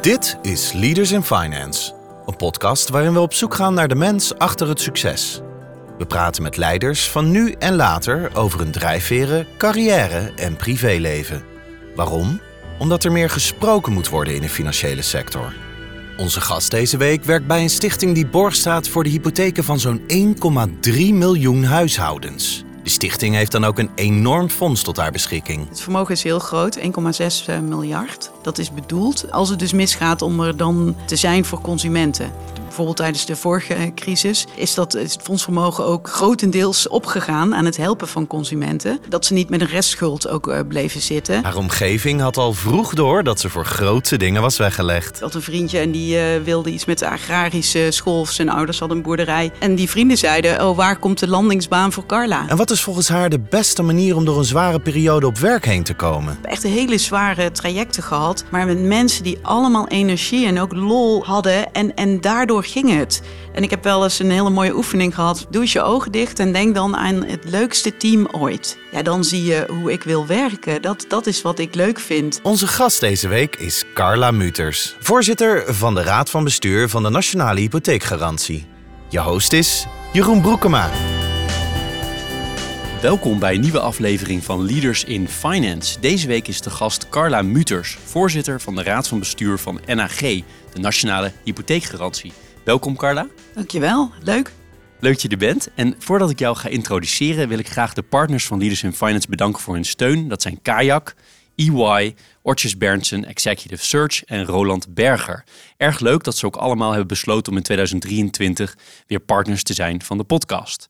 [0.00, 1.92] Dit is Leaders in Finance,
[2.26, 5.40] een podcast waarin we op zoek gaan naar de mens achter het succes.
[5.98, 11.42] We praten met leiders van nu en later over hun drijfveren, carrière en privéleven.
[11.94, 12.40] Waarom?
[12.78, 15.54] Omdat er meer gesproken moet worden in de financiële sector.
[16.16, 19.80] Onze gast deze week werkt bij een stichting die borg staat voor de hypotheken van
[19.80, 20.00] zo'n
[20.86, 22.64] 1,3 miljoen huishoudens.
[22.88, 25.68] De stichting heeft dan ook een enorm fonds tot haar beschikking.
[25.68, 26.84] Het vermogen is heel groot, 1,6
[27.62, 28.30] miljard.
[28.42, 32.32] Dat is bedoeld als het dus misgaat om er dan te zijn voor consumenten.
[32.78, 38.08] Bijvoorbeeld tijdens de vorige crisis is dat het fondsvermogen ook grotendeels opgegaan aan het helpen
[38.08, 39.00] van consumenten.
[39.08, 41.44] Dat ze niet met een restschuld ook uh, bleven zitten.
[41.44, 45.20] Haar omgeving had al vroeg door dat ze voor grootse dingen was weggelegd.
[45.20, 48.78] Dat een vriendje en die uh, wilde iets met de agrarische school of zijn ouders
[48.78, 49.52] hadden een boerderij.
[49.58, 52.48] En die vrienden zeiden, oh waar komt de landingsbaan voor Carla?
[52.48, 55.64] En wat is volgens haar de beste manier om door een zware periode op werk
[55.64, 56.38] heen te komen?
[56.42, 61.72] Echt hele zware trajecten gehad, maar met mensen die allemaal energie en ook lol hadden
[61.72, 63.22] en, en daardoor ging het.
[63.52, 65.46] En ik heb wel eens een hele mooie oefening gehad.
[65.50, 68.78] Doe eens je ogen dicht en denk dan aan het leukste team ooit.
[68.92, 70.82] Ja, dan zie je hoe ik wil werken.
[70.82, 72.40] Dat, dat is wat ik leuk vind.
[72.42, 77.10] Onze gast deze week is Carla Muters, voorzitter van de Raad van Bestuur van de
[77.10, 78.66] Nationale Hypotheekgarantie.
[79.08, 80.90] Je host is Jeroen Broekema.
[83.00, 86.00] Welkom bij een nieuwe aflevering van Leaders in Finance.
[86.00, 90.18] Deze week is de gast Carla Muters, voorzitter van de Raad van Bestuur van NAG,
[90.18, 90.44] de
[90.80, 92.32] Nationale Hypotheekgarantie.
[92.68, 93.26] Welkom Carla.
[93.54, 94.52] Dankjewel, leuk.
[95.00, 95.68] Leuk dat je er bent.
[95.74, 99.28] En voordat ik jou ga introduceren, wil ik graag de partners van Leaders in Finance
[99.28, 100.28] bedanken voor hun steun.
[100.28, 101.14] Dat zijn Kayak,
[101.54, 105.44] EY, Ortjes Berndsen, Executive Search en Roland Berger.
[105.76, 110.02] Erg leuk dat ze ook allemaal hebben besloten om in 2023 weer partners te zijn
[110.02, 110.88] van de podcast.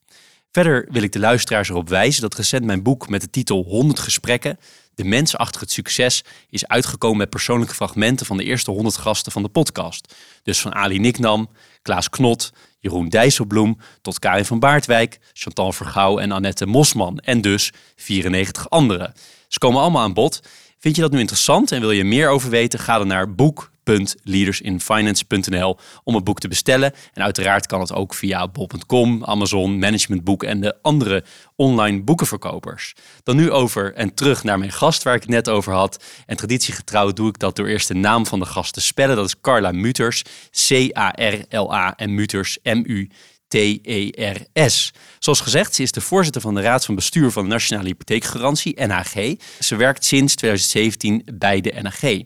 [0.52, 3.98] Verder wil ik de luisteraars erop wijzen dat recent mijn boek met de titel 100
[3.98, 4.58] gesprekken,
[4.98, 9.32] de mens achter het succes, is uitgekomen met persoonlijke fragmenten van de eerste 100 gasten
[9.32, 10.14] van de podcast.
[10.42, 11.48] Dus van Ali Niknam,
[11.82, 17.18] Klaas Knot, Jeroen Dijsselbloem tot Karin van Baardwijk, Chantal Vergouw en Annette Mosman.
[17.18, 19.14] En dus 94 anderen.
[19.48, 20.40] Ze komen allemaal aan bod.
[20.78, 22.78] Vind je dat nu interessant en wil je meer over weten?
[22.78, 26.92] Ga dan naar boek www.leadersinfinance.nl om het boek te bestellen.
[27.12, 31.24] En uiteraard kan het ook via bol.com, Amazon, Managementboek en de andere
[31.56, 32.94] online boekenverkopers.
[33.22, 36.04] Dan nu over en terug naar mijn gast waar ik het net over had.
[36.26, 39.16] En traditiegetrouw doe ik dat door eerst de naam van de gast te spellen.
[39.16, 43.10] Dat is Carla Muters, C-A-R-L-A en Muters, M-U.
[43.48, 44.92] T-E-R-S.
[45.18, 48.86] Zoals gezegd, ze is de voorzitter van de Raad van Bestuur van de Nationale Hypotheekgarantie,
[48.86, 49.34] NHG.
[49.58, 52.22] Ze werkt sinds 2017 bij de NHG.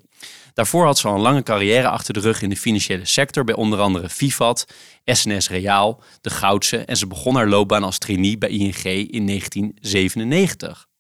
[0.53, 3.55] Daarvoor had ze al een lange carrière achter de rug in de financiële sector bij
[3.55, 4.67] onder andere Vivat,
[5.05, 10.91] SNS Reaal, De Goudse en ze begon haar loopbaan als trainee bij ING in 1997.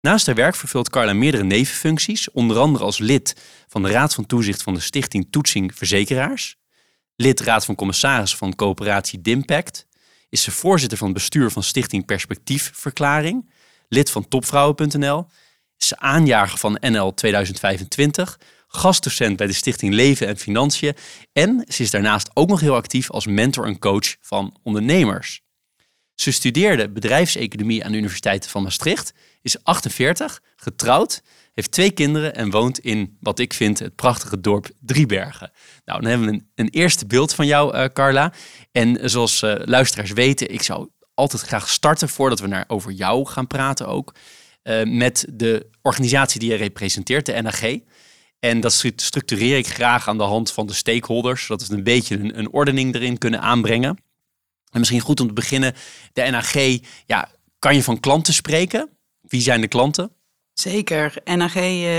[0.00, 3.36] Naast haar werk vervult Carla meerdere nevenfuncties, onder andere als lid
[3.68, 6.56] van de Raad van Toezicht van de Stichting Toetsing Verzekeraars,
[7.16, 9.86] lid Raad van Commissaris van Coöperatie Dimpact,
[10.28, 13.50] is ze voorzitter van het bestuur van Stichting Perspectiefverklaring,
[13.88, 15.26] lid van topvrouwen.nl,
[15.78, 18.38] is ze aanjager van NL 2025,
[18.76, 20.94] gastdocent bij de Stichting Leven en Financiën
[21.32, 25.42] en ze is daarnaast ook nog heel actief als mentor en coach van ondernemers.
[26.14, 29.12] Ze studeerde bedrijfseconomie aan de Universiteit van Maastricht,
[29.42, 34.70] is 48, getrouwd, heeft twee kinderen en woont in wat ik vind het prachtige dorp
[34.80, 35.52] Driebergen.
[35.84, 38.32] Nou, dan hebben we een, een eerste beeld van jou, uh, Carla.
[38.72, 43.26] En zoals uh, luisteraars weten, ik zou altijd graag starten voordat we naar over jou
[43.26, 44.14] gaan praten ook.
[44.62, 47.60] Uh, met de organisatie die je representeert, de NAG.
[48.44, 52.18] En dat structureer ik graag aan de hand van de stakeholders, zodat we een beetje
[52.18, 53.98] een, een ordening erin kunnen aanbrengen.
[54.70, 55.74] En misschien goed om te beginnen,
[56.12, 56.52] de NAG,
[57.06, 58.88] ja, kan je van klanten spreken?
[59.20, 60.10] Wie zijn de klanten?
[60.52, 61.14] Zeker.
[61.24, 61.54] NAG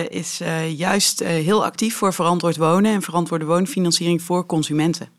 [0.09, 5.09] is uh, juist uh, heel actief voor verantwoord wonen en verantwoorde woonfinanciering voor consumenten.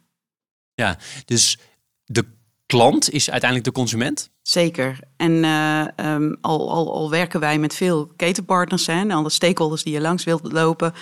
[0.74, 1.58] Ja, dus
[2.04, 2.35] de
[2.66, 4.30] klant is uiteindelijk de consument?
[4.42, 4.98] Zeker.
[5.16, 9.92] En uh, um, al, al, al, werken wij met veel ketenpartners en alle stakeholders die
[9.92, 10.92] je langs wilt lopen,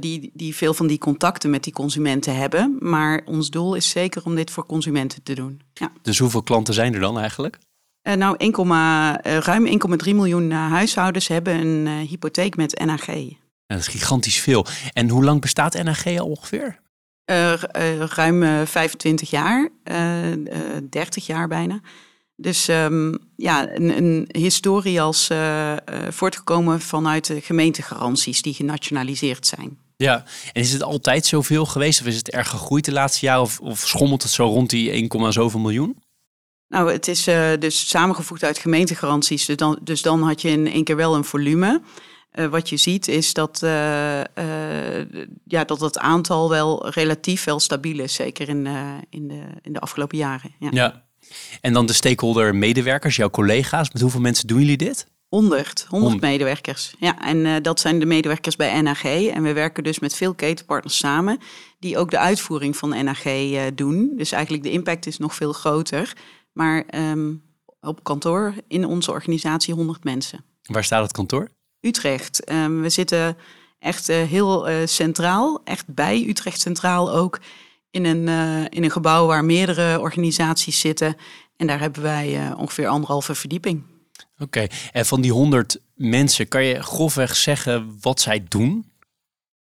[0.00, 2.76] die, die veel van die contacten met die consumenten hebben.
[2.80, 5.60] Maar ons doel is zeker om dit voor consumenten te doen.
[5.74, 5.92] Ja.
[6.02, 7.58] Dus hoeveel klanten zijn er dan eigenlijk?
[8.02, 13.06] Uh, nou, 1, uh, ruim 1,3 miljoen huishoudens hebben een hypotheek met NAG.
[13.66, 14.66] Dat is gigantisch veel.
[14.92, 16.80] En hoe lang bestaat NAG al ongeveer?
[18.14, 19.68] Ruim 25 jaar,
[20.90, 21.80] 30 jaar bijna.
[22.36, 25.30] Dus um, ja, een, een, historie als
[26.08, 29.78] voortgekomen vanuit de gemeentegaranties die genationaliseerd zijn.
[29.96, 33.42] Ja, en is het altijd zoveel geweest of is het erg gegroeid de laatste jaren
[33.42, 35.96] of, of schommelt het zo rond die 1, zoveel miljoen?
[36.68, 39.46] Nou, het is uh, dus samengevoegd uit gemeentegaranties.
[39.46, 41.80] Dus dan, dus dan had je in één keer wel een volume.
[42.34, 43.70] Uh, wat je ziet is dat, uh,
[45.44, 48.66] ja, dat het aantal wel relatief wel stabiel is, zeker in,
[49.10, 50.54] in, de, in de afgelopen jaren.
[50.58, 50.68] Ja.
[50.72, 51.04] ja.
[51.60, 53.90] En dan de stakeholder medewerkers, jouw collega's.
[53.92, 55.06] Met hoeveel mensen doen jullie dit?
[55.28, 56.94] 100, 100 medewerkers.
[56.98, 59.04] Ja, en dat zijn de medewerkers bij NAG.
[59.04, 61.38] En we werken dus met veel ketenpartners samen,
[61.78, 63.22] die ook de uitvoering van NAG
[63.74, 64.12] doen.
[64.16, 66.12] Dus eigenlijk de impact is nog veel groter.
[66.52, 67.42] Maar um,
[67.80, 70.44] op kantoor in onze organisatie 100 mensen.
[70.62, 71.48] Waar staat het kantoor?
[71.80, 72.50] Utrecht.
[72.52, 73.36] Um, we zitten
[73.78, 77.40] echt uh, heel centraal, echt bij Utrecht Centraal ook.
[77.90, 78.28] In een,
[78.68, 81.16] in een gebouw waar meerdere organisaties zitten.
[81.56, 83.82] En daar hebben wij ongeveer anderhalve verdieping.
[84.38, 88.90] Oké, en van die 100 mensen, kan je grofweg zeggen wat zij doen?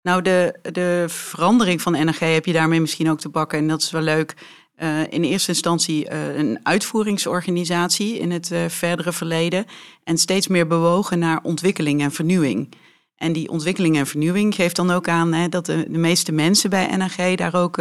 [0.01, 3.57] Nou, de, de verandering van NRG heb je daarmee misschien ook te bakken.
[3.59, 4.33] En dat is wel leuk.
[4.83, 9.65] Uh, in eerste instantie uh, een uitvoeringsorganisatie in het uh, verdere verleden.
[10.03, 12.73] En steeds meer bewogen naar ontwikkeling en vernieuwing.
[13.15, 16.69] En die ontwikkeling en vernieuwing geeft dan ook aan hè, dat de, de, meeste mensen
[16.69, 17.77] bij NRG daar ook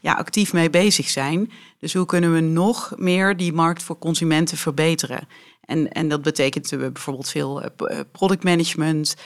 [0.00, 1.50] ja, actief mee bezig zijn.
[1.78, 5.28] Dus hoe kunnen we nog meer die markt voor consumenten verbeteren?
[5.60, 7.62] En, en dat betekent bijvoorbeeld veel
[8.12, 9.16] productmanagement.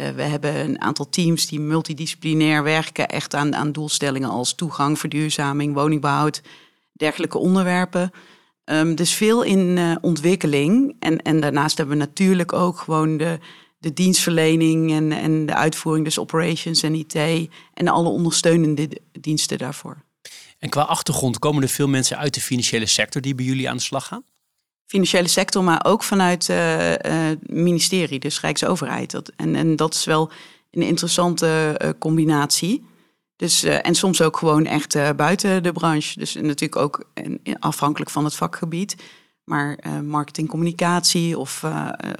[0.00, 4.98] Uh, we hebben een aantal teams die multidisciplinair werken, echt aan, aan doelstellingen als toegang,
[4.98, 6.42] verduurzaming, woningbehoud,
[6.92, 8.10] dergelijke onderwerpen.
[8.64, 10.96] Um, dus veel in ontwikkeling.
[10.98, 13.38] En, en daarnaast hebben we natuurlijk ook gewoon de,
[13.78, 17.14] de dienstverlening en, en de uitvoering, dus operations en IT
[17.74, 18.88] en alle ondersteunende
[19.20, 20.04] diensten daarvoor.
[20.58, 23.76] En qua achtergrond komen er veel mensen uit de financiële sector die bij jullie aan
[23.76, 24.24] de slag gaan?
[24.90, 29.10] Financiële sector, maar ook vanuit het uh, uh, ministerie, dus Rijksoverheid.
[29.10, 30.30] Dat, en, en dat is wel
[30.70, 32.88] een interessante uh, combinatie.
[33.36, 36.18] Dus, en soms ook gewoon echt buiten de branche.
[36.18, 37.04] Dus natuurlijk ook
[37.58, 38.96] afhankelijk van het vakgebied.
[39.44, 41.64] Maar marketing, communicatie of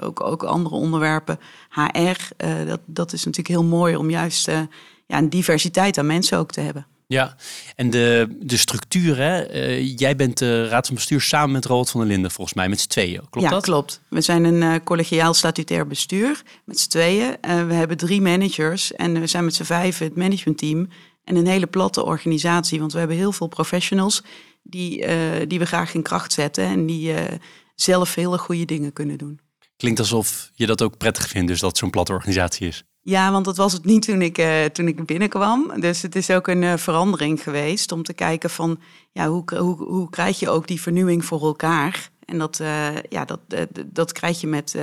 [0.03, 1.39] ook, ook andere onderwerpen,
[1.71, 6.51] HR, dat, dat is natuurlijk heel mooi om juist ja, een diversiteit aan mensen ook
[6.51, 6.87] te hebben.
[7.11, 7.37] Ja,
[7.77, 9.55] en de, de structuur, hè?
[9.55, 12.69] Uh, jij bent de raad van bestuur samen met Robert van der Linden, volgens mij,
[12.69, 13.21] met z'n tweeën.
[13.31, 13.63] Klopt ja, dat?
[13.63, 14.01] klopt.
[14.09, 17.27] We zijn een uh, collegiaal statutair bestuur met z'n tweeën.
[17.27, 20.89] Uh, we hebben drie managers en we zijn met z'n vijven het managementteam.
[21.25, 24.23] En een hele platte organisatie, want we hebben heel veel professionals
[24.63, 25.07] die,
[25.47, 27.15] die we graag in kracht zetten en die
[27.75, 29.41] zelf hele goede dingen kunnen doen.
[29.77, 32.85] Klinkt alsof je dat ook prettig vindt, dus dat zo'n platte organisatie is.
[33.03, 35.81] Ja, want dat was het niet toen ik, uh, toen ik binnenkwam.
[35.81, 38.81] Dus het is ook een uh, verandering geweest om te kijken van
[39.13, 42.11] ja, hoe, hoe, hoe krijg je ook die vernieuwing voor elkaar?
[42.25, 43.41] En dat, uh, ja, dat,
[43.87, 44.79] dat krijg je met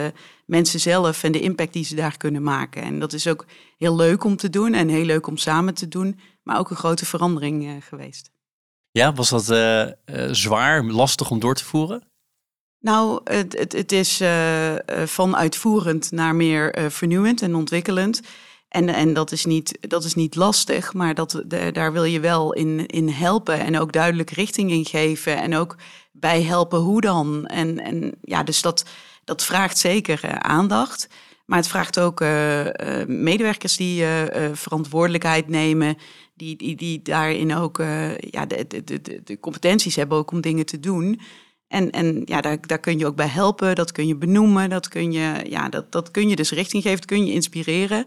[0.45, 2.83] mensen zelf en de impact die ze daar kunnen maken.
[2.83, 3.45] En dat is ook
[3.77, 6.75] heel leuk om te doen en heel leuk om samen te doen, maar ook een
[6.75, 8.29] grote verandering geweest.
[8.91, 9.45] Ja, was dat
[10.31, 12.03] zwaar, lastig om door te voeren?
[12.79, 14.73] Nou, het, het, het is uh,
[15.05, 18.21] van uitvoerend naar meer uh, vernieuwend en ontwikkelend.
[18.69, 22.53] En, en dat, is niet, dat is niet lastig, maar dat, daar wil je wel
[22.53, 25.37] in, in helpen en ook duidelijk richting in geven.
[25.37, 25.75] En ook
[26.11, 27.45] bij helpen hoe dan.
[27.45, 28.85] En, en ja, dus dat,
[29.23, 31.07] dat vraagt zeker aandacht.
[31.45, 32.19] Maar het vraagt ook
[33.07, 34.05] medewerkers die
[34.53, 35.97] verantwoordelijkheid nemen.
[36.33, 37.77] Die, die, die daarin ook
[38.19, 41.19] ja, de, de, de, competenties hebben om dingen te doen.
[41.67, 44.87] En, en ja, daar, daar kun je ook bij helpen, dat kun je benoemen, dat
[44.87, 48.05] kun je, ja, dat, dat kun je dus richting geven, dat kun je inspireren.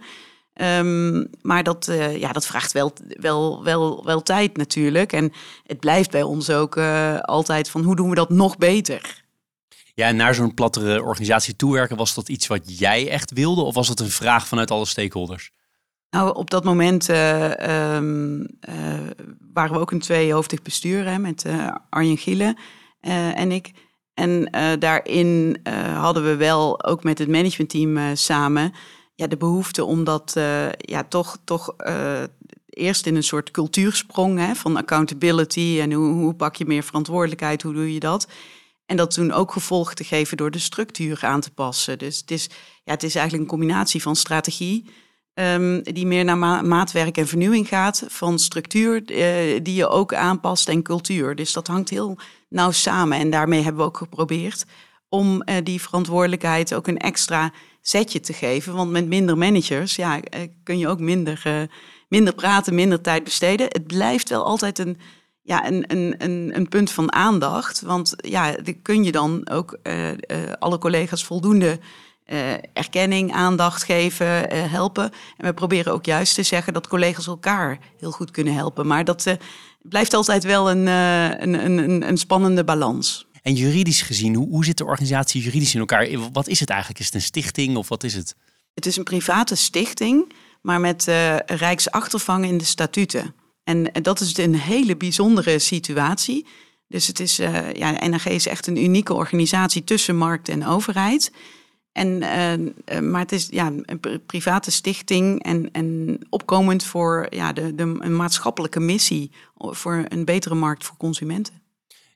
[0.55, 5.13] Um, maar dat, uh, ja, dat vraagt wel, wel, wel, wel tijd natuurlijk.
[5.13, 5.33] En
[5.67, 9.23] het blijft bij ons ook uh, altijd van hoe doen we dat nog beter?
[9.95, 13.61] Ja, en naar zo'n plattere organisatie toewerken, was dat iets wat jij echt wilde?
[13.61, 15.51] Of was dat een vraag vanuit alle stakeholders?
[16.11, 18.47] Nou, op dat moment uh, um,
[19.53, 21.45] waren we ook een tweehoofdig bestuur hè, met
[21.91, 22.57] Arjen Gielen.
[23.01, 23.71] Eh, en ik.
[24.15, 28.73] En uh, daarin uh, hadden we wel ook met het managementteam samen
[29.15, 30.33] ja, de behoefte om dat
[30.77, 31.75] ja, toch, toch
[32.67, 37.63] eerst in een soort cultuursprong hè, van accountability en hoe, hoe pak je meer verantwoordelijkheid,
[37.63, 38.29] hoe doe je dat?
[38.87, 41.99] En dat toen ook gevolg te geven door de structuur aan te passen.
[41.99, 42.49] Dus het is,
[42.85, 44.91] ja, het is eigenlijk een combinatie van strategie,
[45.35, 49.07] um, die meer naar ma maatwerk en vernieuwing gaat, van structuur
[49.63, 51.35] die je ook aanpast en cultuur.
[51.35, 52.19] Dus dat hangt heel
[52.51, 53.19] nauw samen.
[53.19, 54.65] En daarmee hebben we ook geprobeerd
[55.09, 58.75] om uh, die verantwoordelijkheid ook een extra zetje te geven.
[58.75, 61.69] Want met minder managers ja, uh, kun je ook minder,
[62.09, 63.67] minder praten, minder tijd besteden.
[63.69, 64.99] Het blijft wel altijd een,
[65.43, 67.81] ja, een, een, een, punt van aandacht.
[67.81, 69.79] Want ja, kun je dan ook
[70.59, 71.79] alle collega's voldoende
[72.73, 75.13] erkenning, aandacht geven, helpen.
[75.37, 78.87] En we proberen ook juist te zeggen dat collega's elkaar heel goed kunnen helpen.
[78.87, 79.23] Maar dat
[79.83, 83.29] uh, blijft altijd wel een, een, een, een spannende balans.
[83.43, 86.09] En juridisch gezien, hoe, hoe zit de organisatie juridisch in elkaar?
[86.33, 87.01] Wat is het eigenlijk?
[87.01, 88.35] Is het een stichting of wat is het?
[88.75, 90.33] Het is een private stichting,
[90.63, 93.35] maar met uh, rijksachtervang in de statuten.
[93.65, 96.47] En dat is een hele bijzondere situatie.
[96.89, 101.33] Dus het is, uh, ja, NRG is echt een unieke organisatie tussen markt en overheid.
[101.93, 102.23] En,
[102.93, 107.83] uh, maar het is ja, een private stichting en, en opkomend voor ja, de, de,
[107.99, 111.55] een maatschappelijke missie voor een betere markt voor consumenten.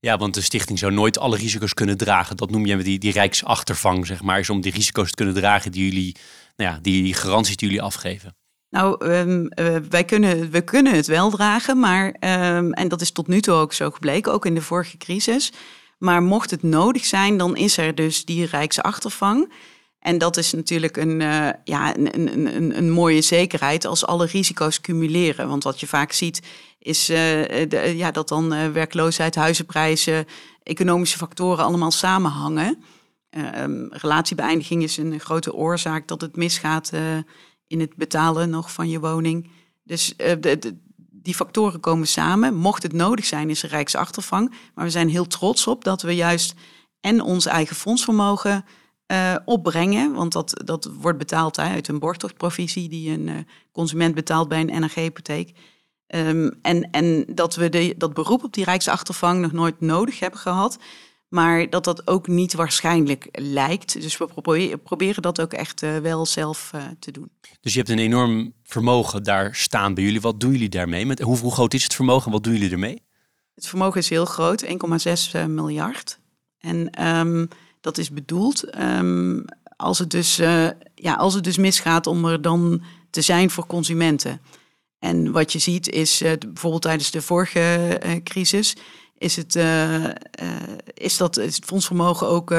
[0.00, 2.36] Ja, want de stichting zou nooit alle risico's kunnen dragen.
[2.36, 5.72] Dat noem je die, die rijksachtervang, zeg maar, is om die risico's te kunnen dragen
[5.72, 6.16] die jullie,
[6.56, 8.36] nou ja, die, die garanties die jullie afgeven.
[8.70, 13.10] Nou, um, uh, wij kunnen, we kunnen het wel dragen, maar, um, en dat is
[13.10, 15.52] tot nu toe ook zo gebleken, ook in de vorige crisis.
[16.04, 19.52] Maar mocht het nodig zijn, dan is er dus die rijksachtervang.
[19.98, 24.26] En dat is natuurlijk een, uh, ja, een, een, een, een, mooie zekerheid als alle
[24.26, 25.48] risico's cumuleren.
[25.48, 26.42] Want wat je vaak ziet,
[26.78, 30.26] is de, ja, dat dan uh, werkloosheid, huizenprijzen,
[30.62, 32.82] economische factoren allemaal samenhangen.
[33.58, 36.92] Um, relatiebeëindiging is een grote oorzaak dat het misgaat
[37.66, 39.50] in het betalen nog van je woning.
[39.82, 40.76] Dus de, de,
[41.24, 42.54] die factoren komen samen.
[42.54, 44.54] Mocht het nodig zijn, is er rijksachtervang.
[44.74, 46.54] Maar we zijn heel trots op dat we juist
[47.00, 48.64] en ons eigen fondsvermogen
[49.06, 50.12] uh, opbrengen.
[50.12, 53.34] Want dat, dat wordt betaald uit een borgtochtprovisie die een uh,
[53.72, 55.52] consument betaalt bij een NRG-hypotheek.
[56.14, 60.40] Um, en, en dat we de, dat beroep op die rijksachtervang nog nooit nodig hebben
[60.40, 60.78] gehad.
[61.34, 64.00] Maar dat dat ook niet waarschijnlijk lijkt.
[64.00, 67.30] Dus we proberen, dat ook echt uh, wel zelf te doen.
[67.60, 70.20] Dus je hebt een enorm vermogen daar staan bij jullie.
[70.20, 71.06] Wat doen jullie daarmee?
[71.06, 72.30] Met, hoe, hoe groot is het vermogen?
[72.30, 73.02] Wat doen jullie ermee?
[73.54, 74.70] Het vermogen is heel groot, 1,6
[75.48, 76.18] miljard.
[76.58, 77.48] En um,
[77.80, 78.78] dat is bedoeld.
[78.78, 79.44] Um,
[79.76, 83.66] als, het dus, uh, ja, als het dus misgaat om er dan te zijn voor
[83.66, 84.40] consumenten.
[84.98, 88.76] En wat je ziet is uh, bijvoorbeeld tijdens de vorige uh, crisis.
[89.18, 89.58] Is, het,
[90.94, 92.50] is dat het fondsvermogen ook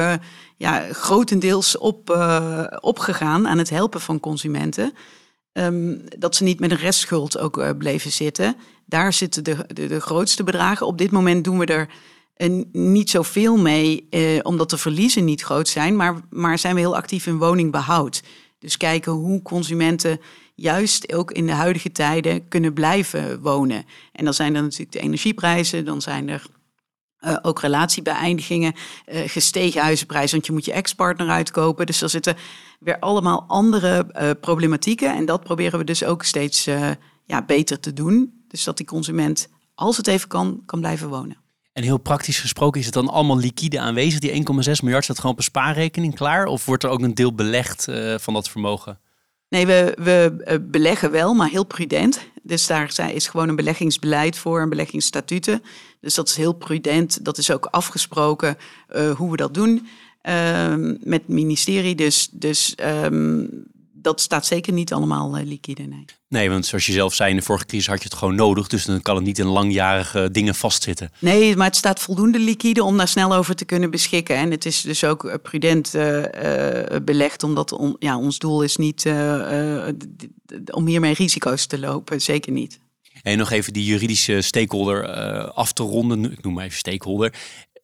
[0.57, 2.09] ja, grotendeels op,
[2.79, 4.93] opgegaan aan het helpen van consumenten.
[5.53, 8.55] Um, dat ze niet met een restschuld ook bleven zitten.
[8.85, 10.87] Daar zitten de, de, grootste bedragen.
[10.87, 11.89] Op dit moment doen we er
[12.71, 16.95] niet zoveel mee, eh, omdat de verliezen niet groot zijn, maar, maar zijn we heel
[16.95, 18.23] actief in woningbehoud.
[18.59, 20.19] Dus kijken hoe consumenten
[20.55, 23.85] juist ook in de huidige tijden kunnen blijven wonen.
[24.11, 26.45] En dan zijn er natuurlijk de energieprijzen, dan zijn er
[27.25, 31.85] uh, ook relatiebeëindigingen, uh, gestegen huizenprijzen, want je moet je ex-partner uitkopen.
[31.85, 32.35] Dus er zitten
[32.79, 35.15] weer allemaal andere uh, problematieken.
[35.15, 36.63] En dat proberen we dus ook steeds
[37.25, 38.43] ja, beter te doen.
[38.47, 41.37] Dus dat die consument, als het even kan, kan blijven wonen.
[41.73, 44.19] En heel praktisch gesproken is het dan allemaal liquide aanwezig.
[44.19, 44.37] Die 1,6
[44.81, 46.45] miljard staat gewoon op spaarrekening klaar?
[46.45, 48.99] Of wordt er ook een deel belegd van dat vermogen?
[49.49, 52.19] Nee, we, we uh, beleggen wel, maar heel prudent.
[52.41, 55.63] Dus daar is gewoon een beleggingsbeleid voor, een beleggingsstatuten.
[56.01, 57.25] Dus dat is heel prudent.
[57.25, 58.57] Dat is ook afgesproken
[58.95, 59.87] uh, hoe we dat doen
[60.21, 61.95] ehm, met het ministerie.
[61.95, 63.65] Dus, dus um,
[64.05, 65.83] dat staat zeker niet allemaal uh, liquide.
[65.83, 66.05] Nee.
[66.27, 68.67] nee, want zoals je zelf zei, in de vorige crisis had je het gewoon nodig.
[68.67, 71.11] Dus dan kan het niet in langjarige dingen vastzitten.
[71.19, 74.35] Nee, maar het staat voldoende liquide om daar snel over te kunnen beschikken.
[74.35, 78.61] En het is dus ook eh, prudent uh, uh, belegd, omdat on, ja, ons doel
[78.61, 79.05] is niet
[80.71, 82.21] om hiermee risico's te lopen.
[82.21, 82.79] Zeker niet.
[83.21, 85.07] En nog even die juridische stakeholder
[85.51, 86.31] af te ronden.
[86.31, 87.33] Ik noem maar even stakeholder.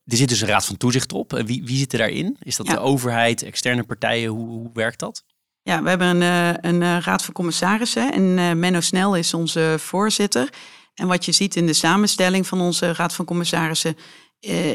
[0.06, 1.42] Er zit dus een raad van toezicht op.
[1.46, 2.38] Wie, wie zit er daarin?
[2.44, 4.30] Is dat de overheid, externe partijen?
[4.30, 5.24] Hoe, hoe werkt dat?
[5.64, 9.34] Ja, we hebben een, eh, een eh, raad van commissarissen en uh, Menno Snel is
[9.34, 10.50] onze voorzitter.
[10.94, 13.98] En wat je ziet in de samenstelling van onze raad van commissarissen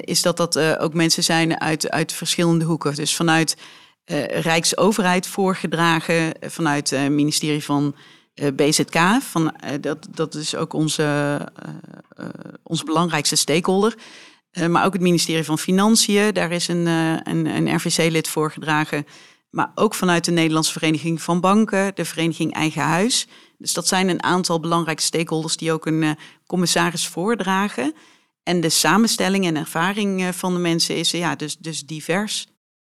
[0.01, 2.95] is dat dat ook mensen zijn uit, uit verschillende hoeken.
[2.95, 3.57] Dus vanuit
[4.29, 7.95] Rijksoverheid voorgedragen, vanuit het ministerie van
[8.55, 8.99] BZK.
[9.21, 11.39] Van, dat, dat is ook onze,
[12.63, 13.95] onze belangrijkste stakeholder.
[14.69, 19.07] maar ook het ministerie van Financiën, daar is een, een, een RVC-lid voorgedragen
[19.51, 23.27] maar ook vanuit de Nederlandse Vereniging van Banken, de Vereniging Eigen Huis.
[23.59, 26.11] Dus dat zijn een aantal belangrijke stakeholders die ook een uh,
[26.47, 27.95] commissaris voordragen.
[28.43, 32.47] En de samenstelling en ervaring uh, van de mensen is ja, dus, dus divers.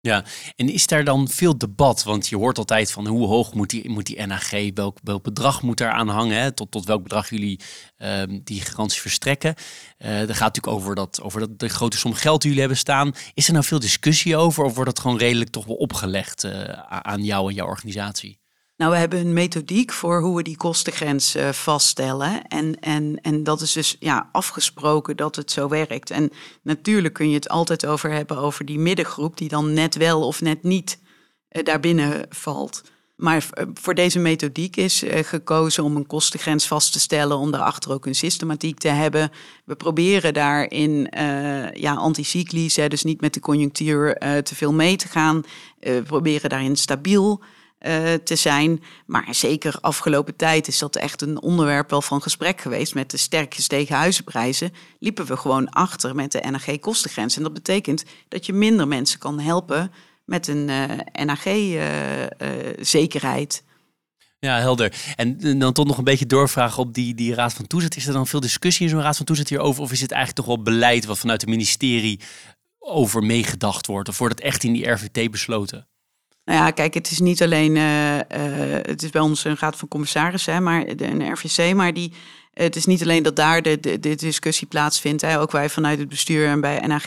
[0.06, 0.24] Ja,
[0.56, 2.04] en is daar dan veel debat?
[2.04, 5.62] Want je hoort altijd van hoe hoog moet die, moet die NAG, welk, welk bedrag
[5.62, 6.52] moet daar aan hangen, hè?
[6.52, 7.60] Tot, tot welk bedrag jullie
[7.98, 9.56] uh, die garantie verstrekken.
[9.98, 12.78] Uh, dat gaat natuurlijk over, dat, over dat, de grote som geld die jullie hebben
[12.78, 13.14] staan.
[13.34, 16.52] Is er nou veel discussie over of wordt dat gewoon redelijk toch wel opgelegd uh,
[16.88, 18.40] aan jou en jouw organisatie?
[18.78, 22.48] Nou, we hebben een methodiek voor hoe we die kostengrens uh, vaststellen.
[22.48, 26.10] En, en, en dat is dus ja, afgesproken dat het zo werkt.
[26.10, 30.28] En natuurlijk kun je het altijd over hebben over die middengroep, die dan net wel
[30.28, 31.00] of net niet
[31.52, 32.82] uh, daarbinnen valt.
[33.16, 37.92] Maar uh, voor deze methodiek is gekozen om een kostengrens vast te stellen, om daarachter
[37.92, 39.32] ook een systematiek te hebben.
[39.66, 41.08] We proberen daarin
[41.74, 45.44] ja, anticyclisch, dus niet met de conjunctuur te veel mee te gaan.
[45.80, 47.44] we proberen daarin stabiel
[47.86, 48.84] eh, te zijn.
[49.06, 52.94] Maar zeker afgelopen tijd is dat echt een onderwerp wel van gesprek geweest.
[52.94, 57.38] Met de sterk gestegen huizenprijzen liepen we gewoon achter met de NAG-kostengrens.
[57.38, 59.92] En dat betekent dat je minder mensen kan helpen
[60.26, 60.84] met een uh,
[61.26, 63.64] NAG-zekerheid.
[64.40, 64.94] Ja, helder.
[65.16, 67.96] En dan toch nog een beetje doorvragen op die, die Raad van Toezicht.
[67.96, 69.82] Is er dan veel discussie in zo'n Raad van Toezicht hierover?
[69.82, 72.20] Of is het eigenlijk toch wel beleid wat vanuit het ministerie
[72.80, 74.10] over meegedacht wordt?
[74.10, 75.88] Of wordt het echt in die RVT besloten?
[76.46, 78.22] Nou ja, kijk, het is niet alleen, uh, uh,
[78.82, 82.12] het is bij ons een raad van commissarissen, maar de, een RVC, maar die,
[82.54, 85.26] het is niet alleen dat daar de, de, discussie plaatsvindt.
[85.26, 87.06] Ook wij vanuit het bestuur en bij NAG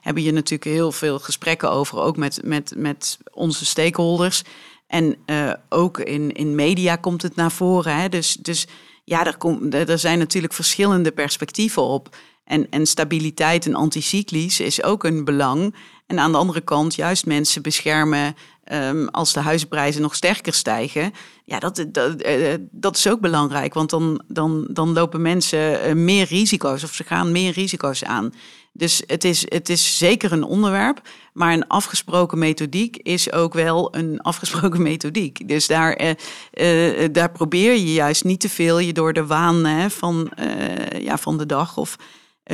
[0.00, 4.42] hebben je natuurlijk heel veel gesprekken over, ook met, met, met onze stakeholders.
[4.86, 7.96] En uh, ook in, in media komt het naar voren.
[7.96, 8.08] Hè.
[8.08, 8.66] Dus, dus
[9.04, 12.16] ja, er, komt, er zijn natuurlijk verschillende perspectieven op.
[12.44, 15.74] En, en stabiliteit en anticyclisch is ook een belang.
[16.06, 18.36] En aan de andere kant juist mensen beschermen
[18.72, 21.12] um, als de huizenprijzen nog sterker stijgen.
[21.44, 25.94] Ja, dat, dat, uh, dat is ook belangrijk, want dan, dan, dan lopen mensen uh,
[25.94, 28.34] meer risico's of ze gaan meer risico's aan.
[28.72, 31.00] Dus het is, het is zeker een onderwerp,
[31.32, 35.48] maar een afgesproken methodiek is ook wel een afgesproken methodiek.
[35.48, 36.16] Dus daar,
[37.12, 40.30] daar probeer je juist niet te veel je door de waan hè, van,
[40.98, 41.96] ja, van de dag of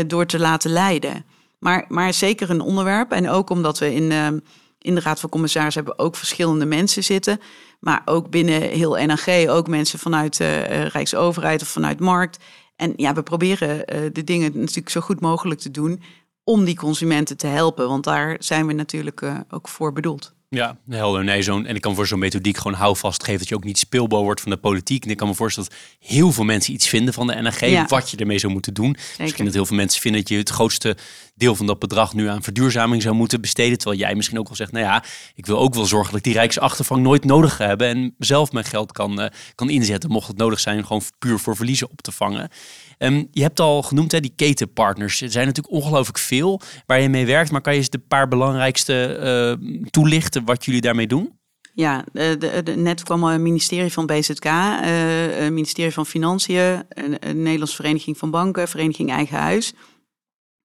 [0.07, 1.25] door te laten leiden.
[1.59, 3.13] Maar, maar zeker een onderwerp.
[3.13, 4.43] En ook omdat we in,
[4.85, 7.41] in de Raad van Commissarissen hebben ook verschillende mensen zitten.
[7.81, 12.45] Maar ook binnen heel NAG, ook mensen vanuit de Rijksoverheid of vanuit Markt.
[12.77, 16.03] En ja, we proberen de dingen natuurlijk zo goed mogelijk te doen
[16.45, 17.89] om die consumenten te helpen.
[17.89, 20.34] Want daar zijn we natuurlijk ook voor bedoeld.
[20.55, 21.25] Ja, helder.
[21.25, 23.79] Nee, zo'n, en ik kan voor zo'n methodiek gewoon houvast geven dat je ook niet
[23.79, 25.05] speelbal wordt van de politiek.
[25.05, 28.11] En ik kan me voorstellen dat heel veel mensen iets vinden van de NRG, wat
[28.11, 28.97] je ermee zou moeten doen.
[28.99, 29.23] Zeker.
[29.23, 30.97] Misschien dat heel veel mensen vinden dat je het grootste
[31.35, 33.79] deel van dat bedrag nu aan verduurzaming zou moeten besteden.
[33.79, 36.25] Terwijl jij misschien ook wel zegt, nou ja, ik wil ook wel zorgen dat ik
[36.25, 40.37] die rijksachtervang nooit nodig heb en zelf mijn geld kan, uh, kan inzetten, mocht het
[40.37, 42.51] nodig zijn, gewoon puur voor verliezen op te vangen.
[42.99, 45.21] Um, je hebt al genoemd, hè, die ketenpartners.
[45.21, 47.51] Er zijn natuurlijk ongelooflijk veel waar je mee werkt.
[47.51, 49.19] Maar kan je eens de paar belangrijkste
[49.61, 51.39] uh, toelichten wat jullie daarmee doen?
[51.75, 57.77] Ja, de, de, net kwam het ministerie van BZK, uh, ministerie van Financiën, een Nederlandse
[57.77, 59.73] Vereniging van Banken, Vereniging Eigen Huis,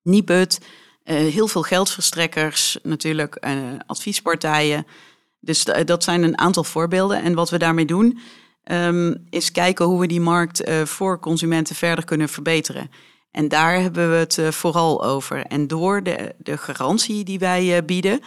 [0.02, 3.46] Nibud, uh, heel veel geldverstrekkers, natuurlijk
[3.86, 4.86] adviespartijen.
[5.40, 7.24] Dus dat zijn een aantal voorbeelden.
[7.24, 8.20] En wat we daarmee doen,
[8.72, 12.90] um, is kijken hoe we die markt uh, voor consumenten verder kunnen verbeteren.
[13.32, 15.46] En daar hebben we het uh, vooral over.
[15.46, 18.20] En door de, de garantie die wij uh, bieden,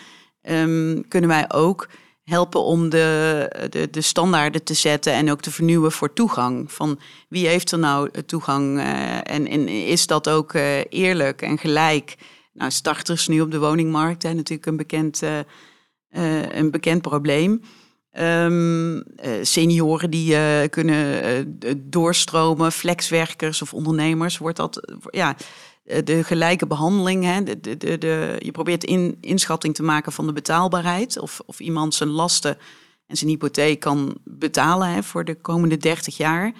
[0.42, 1.88] um, kunnen wij ook
[2.24, 6.72] helpen om de, de, de standaarden te zetten en ook te vernieuwen voor toegang.
[6.72, 8.80] Van wie heeft er nou toegang
[9.22, 10.52] en, is dat ook
[10.88, 12.16] eerlijk en gelijk?
[12.52, 15.20] Nou, starters nu op de woningmarkt, hè, natuurlijk een bekend,
[16.50, 17.60] een bekend probleem.
[18.20, 19.02] Um,
[19.42, 21.24] senioren die uh, kunnen
[21.64, 25.36] uh, doorstromen, flexwerkers of ondernemers, wordt dat ja,
[26.04, 27.24] de gelijke behandeling.
[27.24, 31.18] Hè, de, de, de, je probeert in, inschatting te maken van de betaalbaarheid.
[31.18, 32.58] Of, of iemand zijn lasten
[33.06, 36.52] en zijn hypotheek kan betalen hè, voor de komende 30 jaar.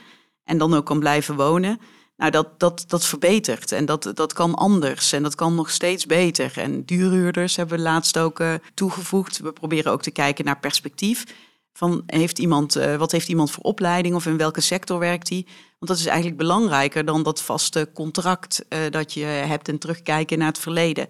[0.45, 1.81] En dan ook kan blijven wonen.
[2.23, 6.07] Nou, dat, dat, dat verbetert en dat, dat kan anders en dat kan nog steeds
[6.07, 6.53] beter.
[6.57, 9.39] En duurhuurders hebben we laatst ook uh, toegevoegd.
[9.39, 11.25] We proberen ook te kijken naar perspectief.
[11.73, 15.47] Van heeft iemand, uh, wat heeft iemand voor opleiding of in welke sector werkt hij?
[15.79, 20.39] Want dat is eigenlijk belangrijker dan dat vaste contract uh, dat je hebt en terugkijken
[20.39, 21.09] naar het verleden.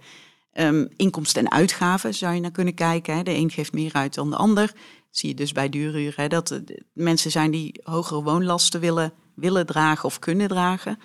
[0.54, 3.16] Um, inkomsten en uitgaven zou je naar kunnen kijken.
[3.16, 3.22] Hè.
[3.22, 4.72] De een geeft meer uit dan de ander.
[5.10, 6.12] Zie je dus bij duurhuur.
[6.16, 6.60] Hè, dat
[6.92, 10.98] mensen zijn die hogere woonlasten willen willen dragen of kunnen dragen.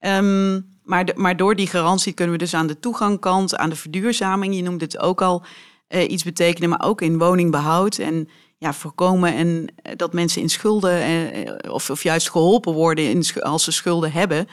[0.00, 4.54] Um, maar, maar door die garantie kunnen we dus aan de toegangkant, aan de verduurzaming,
[4.54, 5.42] je noemde het ook al,
[5.88, 10.48] uh, iets betekenen, maar ook in woningbehoud en ja, voorkomen en eh, dat mensen in
[10.48, 11.00] schulden
[11.36, 14.48] uh, of, of juist geholpen worden in, als ze schulden hebben.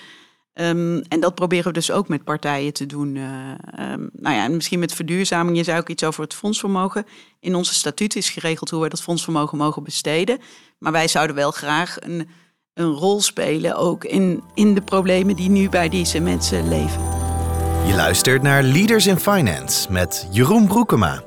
[0.53, 3.15] Um, en dat proberen we dus ook met partijen te doen.
[3.15, 3.23] Uh,
[4.11, 5.57] nou ja, en misschien met verduurzaming.
[5.57, 7.05] Je zei ook iets over het fondsvermogen.
[7.39, 10.39] In onze statuut is geregeld hoe we dat fondsvermogen mogen besteden.
[10.77, 12.29] Maar wij zouden wel graag een
[12.73, 17.01] een rol spelen ook in, in de problemen die nu bij deze mensen leven.
[17.87, 21.23] Je luistert naar Leaders in Finance met Jeroen Broekema.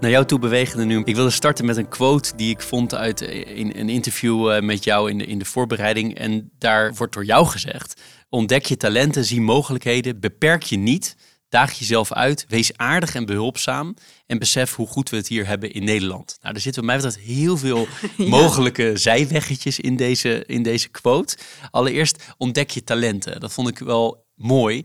[0.00, 1.02] Naar jou toe bewegende nu.
[1.04, 4.84] Ik wilde starten met een quote die ik vond uit in een interview eh, met
[4.84, 6.18] jou in de, in de voorbereiding.
[6.18, 11.16] En daar wordt door jou gezegd: ontdek je talenten, zie mogelijkheden, beperk je niet.
[11.48, 13.94] Daag jezelf uit, wees aardig en behulpzaam
[14.26, 16.38] en besef hoe goed we het hier hebben in Nederland.
[16.42, 21.36] Nou, er zitten bij mij betreft heel veel mogelijke zijweggetjes in deze, in deze quote.
[21.70, 23.40] Allereerst ontdek je talenten.
[23.40, 24.84] Dat vond ik wel mooi.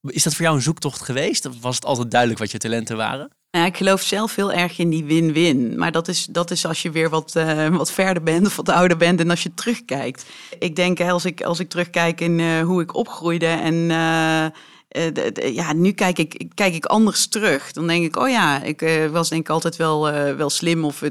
[0.00, 1.46] Is dat voor jou een zoektocht geweest?
[1.46, 3.30] Of was het altijd duidelijk wat je talenten waren?
[3.50, 5.78] Nou, ik geloof zelf heel erg in die win-win.
[5.78, 8.68] Maar dat is, dat is als je weer wat, uh, wat verder bent of wat
[8.68, 10.24] ouder bent en als je terugkijkt.
[10.58, 14.46] Ik denk als ik, als ik terugkijk in uh, hoe ik opgroeide en uh,
[14.94, 17.72] de, ja, nu kijk ik, kijk ik anders terug.
[17.72, 20.02] Dan denk ik, oh ja, ik was denk ik altijd wel,
[20.36, 20.84] wel slim.
[20.84, 21.02] Of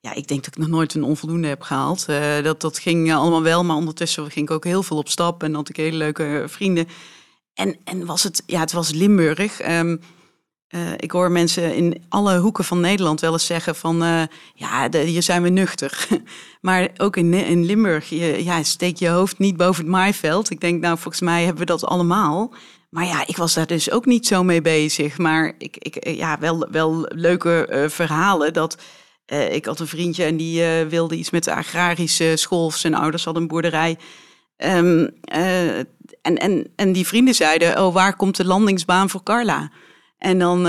[0.00, 2.06] ja, ik denk dat ik nog nooit een onvoldoende heb gehaald.
[2.42, 5.54] dat, dat ging allemaal wel, maar ondertussen ging ik ook heel veel op stap en
[5.54, 6.88] had ik hele leuke vrienden.
[7.54, 9.62] En, en was het, ja, het was Limburg.
[9.62, 13.96] Uh, ik hoor mensen in alle hoeken van Nederland wel eens zeggen van...
[14.54, 16.06] Ja, hier zijn we nuchter.
[16.60, 18.08] maar ook in, in Limburg,
[18.44, 20.50] ja, steek je hoofd niet boven het maaiveld.
[20.50, 22.52] Ik denk, nou, volgens mij hebben we dat allemaal.
[22.92, 25.18] Maar ja, ik was daar dus ook niet zo mee bezig.
[25.18, 28.76] Maar ik, ik, eh, ja, wel, wel leuke uh, verhalen dat...
[29.26, 32.70] Uh, ik had een vriendje en die wilde iets met de agrarische school.
[32.70, 33.98] Zijn ouders hadden een boerderij.
[34.56, 39.70] Um, en, en, en die vrienden zeiden, oh, waar komt de landingsbaan voor Carla?
[40.18, 40.64] En dan,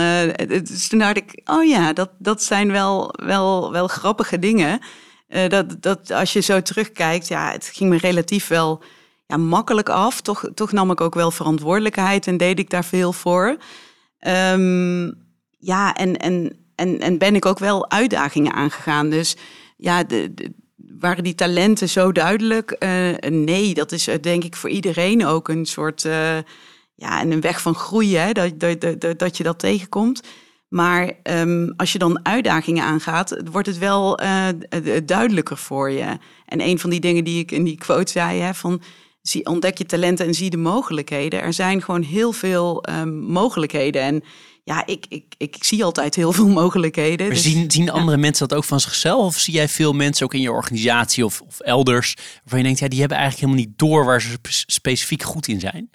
[0.47, 4.79] dus toen dacht ik, oh ja, dat, dat zijn wel, wel, wel grappige dingen.
[5.47, 8.83] Dat, dat als je zo terugkijkt, ja, het ging me relatief wel
[9.33, 10.21] ja, makkelijk af.
[10.21, 13.57] Toch, toch nam ik ook wel verantwoordelijkheid en deed ik daar veel voor.
[14.27, 15.13] Um,
[15.57, 19.09] ja, en, en, en, en ben ik ook wel uitdagingen aangegaan.
[19.09, 19.35] Dus
[19.77, 20.33] ja, de,
[20.99, 22.75] waren die talenten zo duidelijk?
[22.79, 26.01] Uh, nee, dat is denk ik voor iedereen ook een soort
[26.95, 30.21] ja, en een weg van groeien, hè, dat, dat, dat, dat je dat tegenkomt.
[30.67, 34.19] Maar um, als je dan uitdagingen aangaat, wordt het wel
[35.05, 36.17] duidelijker voor je.
[36.45, 38.81] En een van die dingen die ik in die quote zei, hè, van
[39.23, 41.41] zie, ontdek je talenten en zie de mogelijkheden.
[41.41, 44.01] Er zijn gewoon heel veel um, mogelijkheden.
[44.01, 44.23] En
[44.63, 47.27] ja, ik, ik, ik, zie altijd heel veel mogelijkheden.
[47.27, 49.25] Maar dus, zien, zien andere mensen dat ook van zichzelf?
[49.25, 52.15] Of zie jij veel mensen ook in je organisatie of, of elders...
[52.41, 55.59] waarvan je denkt, ja, die hebben eigenlijk helemaal niet door waar ze specifiek goed in
[55.59, 55.89] zijn?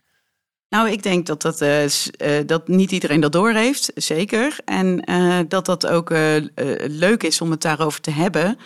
[0.68, 4.58] Nou, ik denk dat, dat, uh, dat niet iedereen dat doorheeft, zeker.
[4.64, 6.10] En uh, dat dat ook
[6.86, 8.58] leuk is om het daarover te hebben.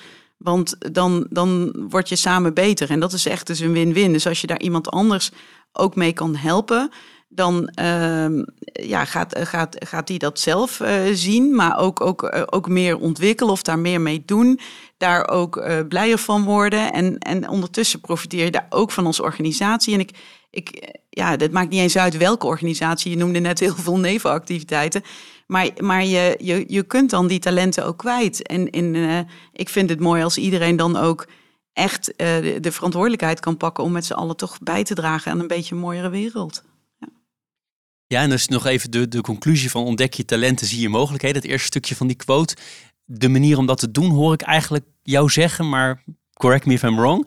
[0.42, 2.90] Want dan, dan word je samen beter.
[2.90, 4.12] En dat is echt dus een win-win.
[4.12, 5.30] Dus als je daar iemand anders
[5.72, 6.90] ook mee kan helpen,
[7.28, 10.80] dan ehm, ja, gaat, gaat, gaat die dat zelf
[11.12, 14.60] zien, maar ook, ook, ook meer ontwikkelen of daar meer mee doen.
[14.96, 16.92] Daar ook blijer van worden.
[16.92, 19.94] En, en ondertussen profiteer je daar ook van als organisatie.
[19.94, 20.10] En ik
[20.52, 23.10] ik, ja, dat maakt niet eens uit welke organisatie.
[23.10, 25.02] Je noemde net heel veel nevenactiviteiten.
[25.46, 28.46] Maar, maar je, je, je kunt dan die talenten ook kwijt.
[28.46, 29.18] En uh,
[29.52, 31.28] ik vind het mooi als iedereen dan ook
[31.72, 35.32] echt uh, de, de, verantwoordelijkheid kan pakken om met z'n allen toch bij te dragen
[35.32, 36.62] aan een beetje een mooiere wereld.
[36.98, 37.08] Ja,
[38.06, 41.42] ja en dus nog even de, de conclusie van ontdek je talenten, zie je mogelijkheden.
[41.42, 42.56] Het eerste stukje van die quote.
[43.04, 46.82] De manier om dat te doen hoor ik eigenlijk jou zeggen, maar correct me if
[46.82, 47.26] I'm wrong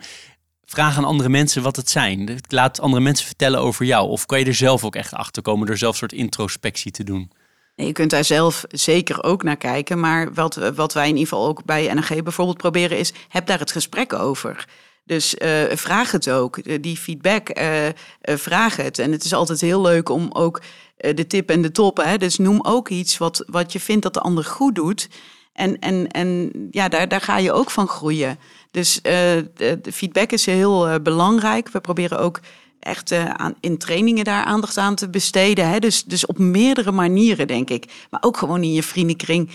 [0.66, 2.40] vraag aan andere mensen wat het zijn.
[2.48, 4.10] Laat andere mensen vertellen over jou.
[4.10, 7.04] Of kan je er zelf ook echt achter komen door zelf een soort introspectie te
[7.04, 7.32] doen?
[7.76, 10.00] Je kunt daar zelf zeker ook naar kijken.
[10.00, 13.14] Maar wat, wat wij in ieder geval ook bij NRG bijvoorbeeld proberen is...
[13.30, 14.68] heb daar het gesprek over.
[15.06, 16.58] Dus uh, vraag het ook.
[16.58, 17.88] Eh, die feedback, uh,
[18.22, 19.00] vraag het.
[19.00, 20.62] En het is altijd heel leuk om ook
[20.98, 21.98] de tip en de top...
[21.98, 25.10] Hè, dus noem ook iets wat, wat je vindt dat de ander goed doet...
[25.54, 28.40] En, en, en ja, daar, daar ga je ook van groeien.
[28.72, 31.70] Dus de, feedback is heel belangrijk.
[31.70, 32.40] We proberen ook
[32.86, 35.70] echt uh, aan, in trainingen daar aandacht aan te besteden.
[35.70, 35.80] Hè?
[35.80, 37.86] Dus, dus op meerdere manieren, denk ik.
[38.10, 39.50] Maar ook gewoon in je vriendenkring.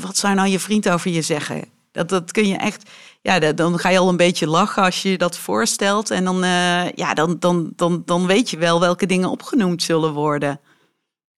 [0.00, 1.64] Wat zou nou je vriend over je zeggen?
[1.92, 2.90] Dat, dat kun je echt.
[3.22, 6.10] Ja, dan ga je al een beetje lachen als je dat voorstelt.
[6.10, 6.36] En dan,
[6.94, 10.60] ja, dan, dan, dan, dan weet je wel welke dingen opgenoemd zullen worden.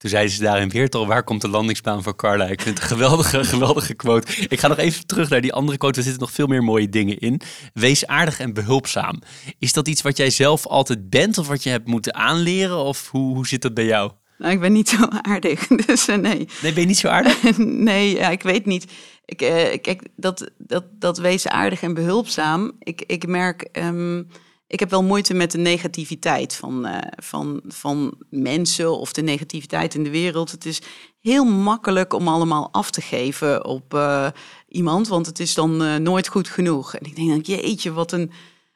[0.03, 2.47] Toen zeiden ze daar in Weertal, waar komt de landingsbaan voor Carla?
[2.47, 4.47] Ik vind het een geweldige, geweldige quote.
[4.49, 5.99] Ik ga nog even terug naar die andere quote.
[5.99, 7.41] Er zitten nog veel meer mooie dingen in.
[7.75, 9.23] Wees aardig en behulpzaam.
[9.59, 12.77] Is dat iets wat jij zelf altijd bent of wat je hebt moeten aanleren?
[12.77, 14.11] Of hoe, hoe zit dat bij jou?
[14.39, 16.49] Nou, ik ben niet zo aardig, dus uh, nee.
[16.63, 17.59] Nee, ben je niet zo aardig?
[17.89, 18.93] nee, ja, ik weet niet.
[19.25, 19.49] Ik, uh,
[19.81, 22.73] kijk, dat, dat, dat wees aardig en behulpzaam.
[22.79, 23.69] Ik, ik merk...
[23.73, 24.29] Um,
[24.73, 29.95] ik heb wel moeite met de negativiteit van, uh, van, van mensen of de negativiteit
[29.95, 30.51] in de wereld.
[30.51, 30.83] Het is
[31.21, 34.27] heel makkelijk om allemaal af te geven op uh,
[34.69, 36.95] iemand, want het is dan uh, nooit goed genoeg.
[36.95, 38.31] En ik denk dan, jeetje, wat een,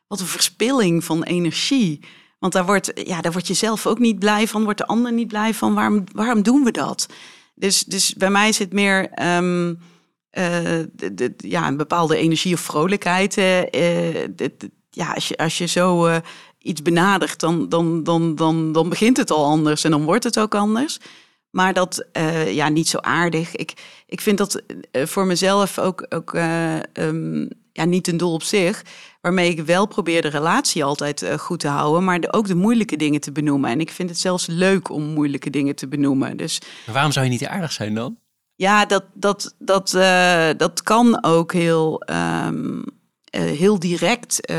[0.06, 2.00] wat een verspilling van energie.
[2.38, 5.12] Want daar, wordt, ja, daar word je zelf ook niet blij van, wordt de ander
[5.12, 5.74] niet blij van.
[5.74, 7.06] Waarom, waarom doen we dat?
[7.54, 9.22] Dus, dus bij mij het meer...
[9.22, 9.78] Um,
[10.30, 13.34] de, ja, een bepaalde energie of vrolijkheid.
[14.96, 16.16] Ja, als je, als je zo uh,
[16.58, 20.38] iets benadert, dan, dan, dan, dan, dan begint het al anders en dan wordt het
[20.38, 20.98] ook anders.
[21.50, 23.56] Maar dat, uh, ja, niet zo aardig.
[23.56, 23.72] Ik,
[24.06, 26.32] ik vind dat uh, voor mezelf ook, ook
[26.92, 28.82] um, ja, niet een doel op zich.
[29.20, 32.96] Waarmee ik wel probeer de relatie altijd goed te houden, maar de, ook de moeilijke
[32.96, 33.70] dingen te benoemen.
[33.70, 36.36] En ik vind het zelfs leuk om moeilijke dingen te benoemen.
[36.36, 38.18] Dus, maar waarom zou je niet aardig zijn dan?
[38.54, 39.90] Ja, dat, dat, dat,
[40.56, 42.82] dat kan ook heel, um, uh,
[43.40, 44.58] heel direct uh,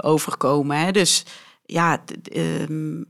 [0.00, 0.78] overkomen.
[0.78, 0.92] Hè?
[0.92, 1.24] Dus
[1.64, 2.02] ja,
[2.32, 3.06] um,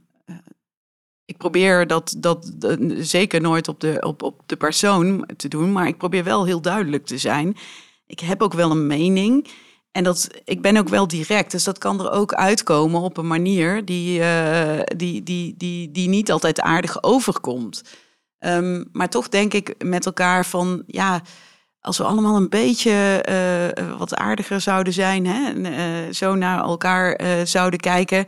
[1.25, 2.51] ik probeer dat, dat,
[2.97, 6.61] zeker nooit op de, op, op de persoon te doen, maar ik probeer wel heel
[6.61, 7.57] duidelijk te zijn.
[8.05, 9.47] Ik heb ook wel een mening.
[9.91, 13.27] En dat, ik ben ook wel direct, dus dat kan er ook uitkomen op een
[13.27, 14.21] manier die,
[14.95, 17.83] die, die, die, die niet altijd aardig overkomt.
[18.39, 21.21] Um, maar toch denk ik met elkaar van, ja,
[21.87, 23.25] als we allemaal een beetje
[23.77, 28.25] uh, wat aardiger zouden zijn, hè, uh, zo naar elkaar zouden kijken,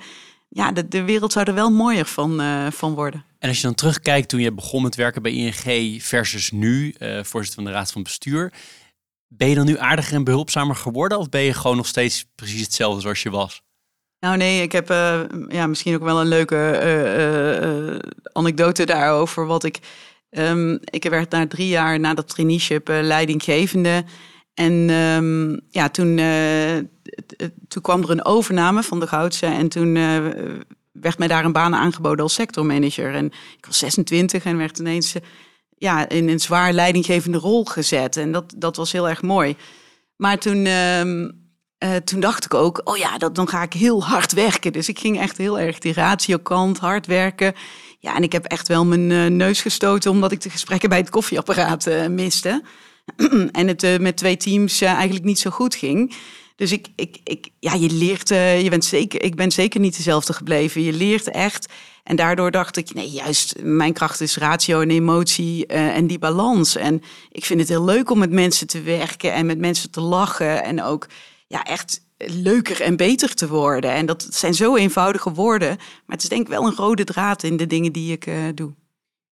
[0.50, 2.42] ja, de, de wereld zou er wel mooier van,
[2.72, 3.24] van worden.
[3.40, 7.54] En als je dan terugkijkt toen je begon met werken bij ING versus nu, voorzitter
[7.54, 8.54] van de Raad van Bestuur,
[9.28, 12.62] ben je dan nu aardiger en behulpzamer geworden of ben je gewoon nog steeds precies
[12.62, 13.62] hetzelfde zoals je was?
[14.20, 14.88] Nou nee, ik heb
[15.48, 16.56] ja, misschien ook wel een leuke
[18.34, 19.46] anekdote daarover.
[19.46, 19.80] Wat ik,
[20.30, 24.04] um, ik werd na drie jaar na dat traineeship leidinggevende.
[24.54, 26.22] En um, ja, toen,
[27.68, 29.46] toen kwam er een overname van de Goudse.
[29.46, 29.94] En toen
[30.92, 33.16] werd mij daar een baan aangeboden als sectormanager.
[33.16, 33.26] En
[33.58, 35.16] ik was 26 en werd ineens
[35.78, 38.18] ja, in een zwaar leidinggevende rol gezet.
[38.18, 39.56] En dat, dat was heel erg mooi.
[40.16, 44.34] Maar toen, uh, toen dacht ik ook, oh ja, dat, dan ga ik heel hard
[44.34, 44.74] werken.
[44.74, 47.54] Dus ik ging echt heel erg die ratiokant, hard werken.
[48.00, 50.98] Ja, en ik heb echt wel mijn uh, neus gestoten omdat ik de gesprekken bij
[50.98, 52.62] het koffieapparaat uh, miste.
[53.52, 56.16] en het met twee teams eigenlijk niet zo goed ging.
[56.56, 60.34] Dus ik, ik, ik, ja, je leert, je bent zeker, ik ben zeker niet dezelfde
[60.34, 60.84] gebleven.
[60.84, 61.68] Je leert echt
[62.04, 66.76] en daardoor dacht ik, nee, juist mijn kracht is ratio en emotie en die balans.
[66.76, 70.02] En ik vind het heel leuk om met mensen te werken en met mensen te
[70.02, 70.64] lachen.
[70.64, 71.08] En ook
[71.48, 73.92] ja, echt leuker en beter te worden.
[73.92, 75.68] En dat zijn zo eenvoudige woorden.
[75.78, 78.36] Maar het is denk ik wel een rode draad in de dingen die ik uh,
[78.56, 78.74] doe.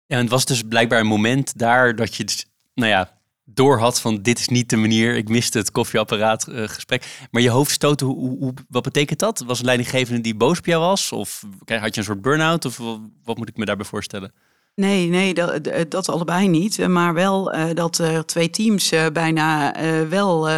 [0.05, 2.25] Ja, en het was dus blijkbaar een moment daar dat je,
[2.73, 5.15] nou ja, door had van dit is niet de manier.
[5.15, 7.27] Ik miste het koffieapparaat uh, gesprek.
[7.31, 9.43] Maar je hoofd stoten, hoe, hoe, wat betekent dat?
[9.45, 11.11] Was een leidinggevende die boos op jou was?
[11.11, 12.65] Of had je een soort burn-out?
[12.65, 12.77] Of
[13.23, 14.33] wat moet ik me daarbij voorstellen?
[14.75, 16.87] Nee, nee, dat, dat allebei niet.
[16.87, 19.73] Maar wel uh, dat er twee teams bijna
[20.07, 20.49] wel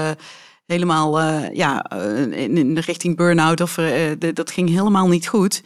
[0.71, 1.21] helemaal
[1.53, 1.91] ja,
[2.31, 3.61] in, de richting burn-out.
[3.61, 3.79] Of
[4.33, 5.61] dat ging helemaal niet goed.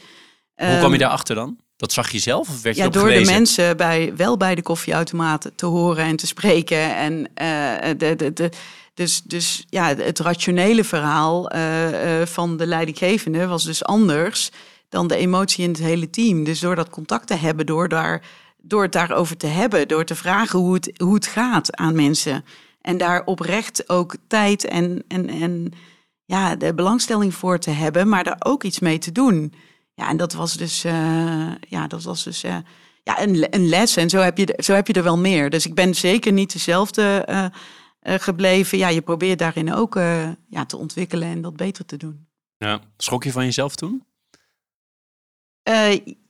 [0.56, 1.58] Hoe kwam je ehm, daarachter dan?
[1.76, 4.62] Dat zag je zelf of werd je ja, door de mensen bij, wel bij de
[4.62, 6.96] koffieautomaten te horen en te spreken.
[6.96, 7.30] En
[7.98, 8.50] de, de, de,
[8.94, 11.52] dus, dus ja, het rationele verhaal
[12.24, 14.52] van de leidinggevende was dus anders
[14.94, 16.44] dan de emotie in het hele team.
[16.44, 18.22] Dus door dat contact te hebben, door, daar,
[18.58, 22.46] door het daarover te hebben, door te vragen hoe het, hoe het gaat aan mensen.
[22.84, 25.72] En daar oprecht ook tijd en, en, en
[26.26, 29.54] ja, de belangstelling voor te hebben, maar daar ook iets mee te doen.
[29.94, 32.58] Ja, en dat was dus, uh, ja, dat was dus uh,
[33.04, 33.96] ja, een, een les.
[33.96, 35.50] En zo heb, je, zo heb je er wel meer.
[35.50, 38.78] Dus ik ben zeker niet dezelfde uh, gebleven.
[38.78, 39.96] Ja, je probeert daarin ook
[40.50, 42.28] ja, te ontwikkelen en dat beter te doen.
[42.58, 44.06] Ja, schrok je van jezelf toen?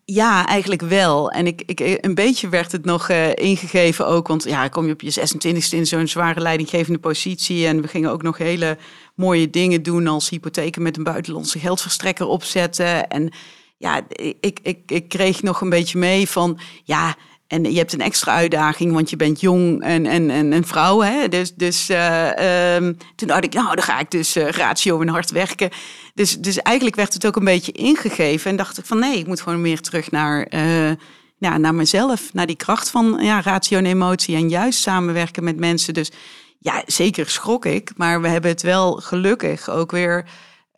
[0.05, 1.31] Ja, eigenlijk wel.
[1.31, 4.27] En ik, ik, een beetje werd het nog ingegeven ook.
[4.27, 7.67] Want ja, kom je op je 26e in zo'n zware leidinggevende positie.
[7.67, 8.77] En we gingen ook nog hele
[9.15, 13.07] mooie dingen doen als hypotheken met een buitenlandse geldverstrekker opzetten.
[13.07, 13.33] En
[13.77, 14.01] ja,
[14.39, 17.15] ik, ik, ik kreeg nog een beetje mee van ja.
[17.53, 21.01] En je hebt een extra uitdaging, want je bent jong en, en, en een vrouw.
[21.01, 21.27] Hè?
[21.27, 25.07] Dus, dus uh, um, toen dacht ik, nou, dan ga ik dus uh, ratio en
[25.07, 25.69] hard werken.
[26.13, 28.51] Dus, dus eigenlijk werd het ook een beetje ingegeven.
[28.51, 30.91] En dacht ik van nee, ik moet gewoon meer terug naar, uh,
[31.37, 32.33] ja, naar mezelf.
[32.33, 34.35] Naar die kracht van ja, ratio en emotie.
[34.35, 35.93] En juist samenwerken met mensen.
[35.93, 36.11] Dus
[36.59, 37.91] ja, zeker schrok ik.
[37.95, 40.25] Maar we hebben het wel gelukkig ook weer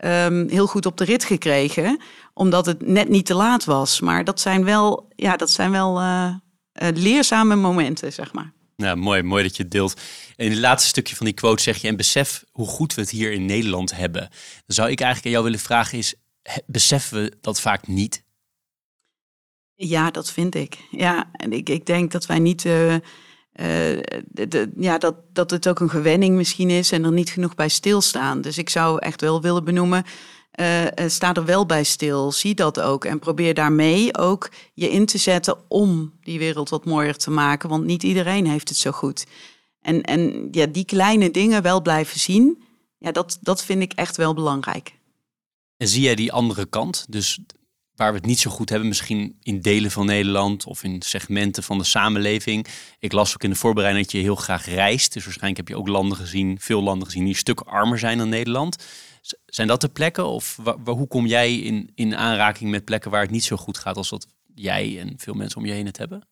[0.04, 2.00] um, heel goed op de rit gekregen.
[2.34, 4.00] Omdat het net niet te laat was.
[4.00, 6.00] Maar dat zijn wel, ja, dat zijn wel
[6.94, 8.52] leerzame momenten, zeg maar.
[8.76, 10.00] Ja, mooi, mooi dat je het deelt.
[10.36, 11.88] In het laatste stukje van die quote zeg je...
[11.88, 14.20] en besef hoe goed we het hier in Nederland hebben.
[14.20, 14.30] Dan
[14.66, 16.14] zou ik eigenlijk aan jou willen vragen is...
[16.66, 18.24] beseffen we dat vaak niet?
[19.74, 20.78] Ja, dat vind ik.
[20.90, 22.64] Ja, en ik, ik denk dat wij niet...
[22.64, 23.00] Uh, uh,
[24.28, 27.68] de, ja, dat, dat het ook een gewenning misschien is en er niet genoeg bij
[27.68, 28.40] stilstaan.
[28.40, 30.04] Dus ik zou echt wel willen benoemen,
[30.56, 35.06] uh, sta er wel bij stil, zie dat ook en probeer daarmee ook je in
[35.06, 38.90] te zetten om die wereld wat mooier te maken, want niet iedereen heeft het zo
[38.90, 39.26] goed.
[39.80, 42.62] En, en ja, die kleine dingen wel blijven zien,
[42.98, 44.94] ja, dat, dat vind ik echt wel belangrijk.
[45.76, 47.06] En zie jij die andere kant?
[47.08, 47.38] Dus
[47.94, 51.62] waar we het niet zo goed hebben, misschien in delen van Nederland of in segmenten
[51.62, 52.66] van de samenleving.
[52.98, 55.12] Ik las ook in de voorbereiding dat je heel graag reist.
[55.12, 58.18] Dus waarschijnlijk heb je ook landen gezien, veel landen gezien die een stuk armer zijn
[58.18, 58.84] dan Nederland.
[59.46, 63.30] Zijn dat de plekken of hoe kom jij in, in aanraking met plekken waar het
[63.30, 66.28] niet zo goed gaat als wat jij en veel mensen om je heen het hebben?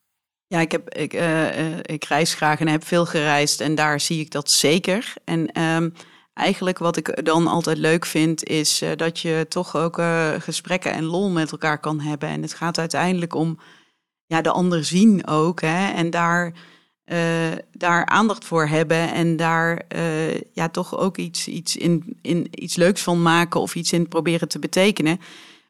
[0.46, 4.20] Ja, ik, heb, ik, uh, ik reis graag en heb veel gereisd en daar zie
[4.20, 5.12] ik dat zeker.
[5.24, 5.92] En um,
[6.34, 10.02] eigenlijk wat ik dan altijd leuk vind, is uh, dat je toch ook
[10.38, 12.28] gesprekken en lol met elkaar kan hebben.
[12.28, 13.58] En het gaat uiteindelijk om
[14.26, 15.60] ja, de ander zien ook.
[15.60, 15.92] Hè?
[15.92, 16.52] En daar,
[17.72, 19.86] daar aandacht voor hebben en daar
[20.52, 24.48] ja, toch ook iets, iets, in, in, iets leuks van maken of iets in proberen
[24.48, 25.20] te betekenen.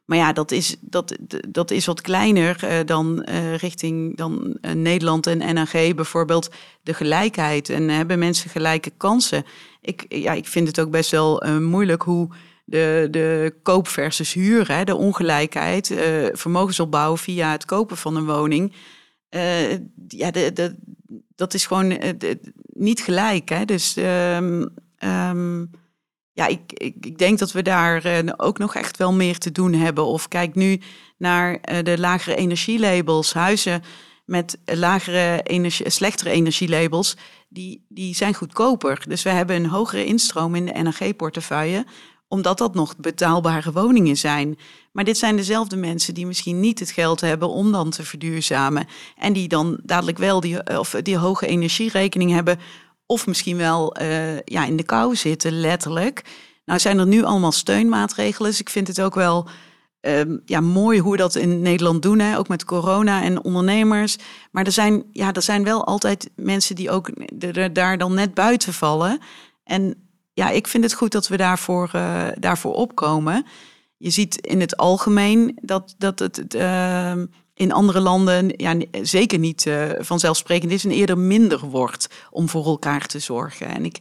[0.05, 1.15] Maar ja, dat is, dat,
[1.49, 3.23] dat is wat kleiner uh, dan
[3.55, 6.49] richting dan, Nederland en NAG bijvoorbeeld
[6.81, 7.69] de gelijkheid.
[7.69, 9.45] En hebben mensen gelijke kansen?
[9.81, 12.29] Ik, ja, ik vind het ook best wel moeilijk hoe
[12.65, 15.93] de, de koop versus huur, hè, de ongelijkheid,
[16.33, 18.73] vermogensopbouw via het kopen van een woning.
[20.07, 20.75] ja, de, de,
[21.35, 21.99] dat is gewoon
[22.65, 23.49] niet gelijk.
[23.49, 23.65] Hè?
[23.65, 25.71] Dus um, um,
[26.31, 29.51] ja, ik, ik, ik, denk dat we daar uh, ook nog echt wel meer te
[29.51, 30.05] doen hebben.
[30.05, 30.81] Of kijk nu
[31.17, 33.33] naar uh, de lagere energielabels.
[33.33, 33.83] Huizen
[34.25, 37.17] met lagere energie, slechtere energielabels,
[37.49, 39.03] die, die zijn goedkoper.
[39.07, 41.85] Dus we hebben een hogere instroom in de NRG-portefeuille,
[42.27, 44.57] omdat dat nog betaalbare woningen zijn.
[44.91, 48.87] Maar dit zijn dezelfde mensen die misschien niet het geld hebben om dan te verduurzamen.
[49.17, 52.59] En die dan dadelijk wel die, of die hoge energierekening hebben
[53.05, 56.21] of misschien wel uh, ja, in de kou zitten, letterlijk.
[56.65, 58.49] Nou zijn er nu allemaal steunmaatregelen.
[58.49, 59.47] Dus ik vind het ook wel
[60.01, 62.19] uh, ja, mooi hoe we dat in Nederland doen.
[62.19, 62.37] Hè?
[62.37, 64.17] Ook met corona en ondernemers.
[64.51, 67.09] Maar er zijn, ja, er zijn wel altijd mensen die ook
[67.73, 69.19] daar dan net buiten vallen.
[69.63, 70.04] En
[70.35, 73.45] ja, ik vind het goed dat we daarvoor, uh, daarvoor opkomen.
[73.97, 79.65] Je ziet in het algemeen dat, dat het ehm, in andere landen ja, zeker niet
[79.65, 83.67] uh, vanzelfsprekend is en eerder minder wordt om voor elkaar te zorgen.
[83.67, 83.99] En ik,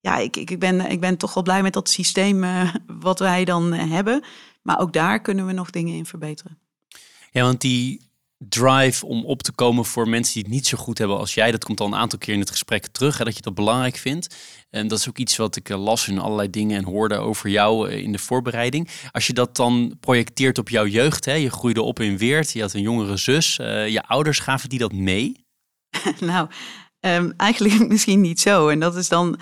[0.00, 3.44] ja, ik, ik, ben, ik ben toch wel blij met dat systeem uh, wat wij
[3.44, 4.24] dan hebben.
[4.62, 6.58] Maar ook daar kunnen we nog dingen in verbeteren.
[7.30, 8.10] Ja, want die
[8.48, 11.50] drive om op te komen voor mensen die het niet zo goed hebben als jij.
[11.50, 13.96] Dat komt al een aantal keer in het gesprek terug, hè, dat je dat belangrijk
[13.96, 14.36] vindt.
[14.72, 17.50] En dat is ook iets wat ik eh, las in allerlei dingen en hoorde over
[17.50, 18.88] jou eh, in de voorbereiding.
[19.10, 22.60] Als je dat dan projecteert op jouw jeugd, hè, je groeide op in Weert, je
[22.60, 23.58] had een jongere zus.
[23.58, 25.44] Uh, je ouders gaven die dat mee?
[26.20, 26.48] nou,
[27.06, 28.68] Um, eigenlijk misschien niet zo.
[28.68, 29.38] En dat is dan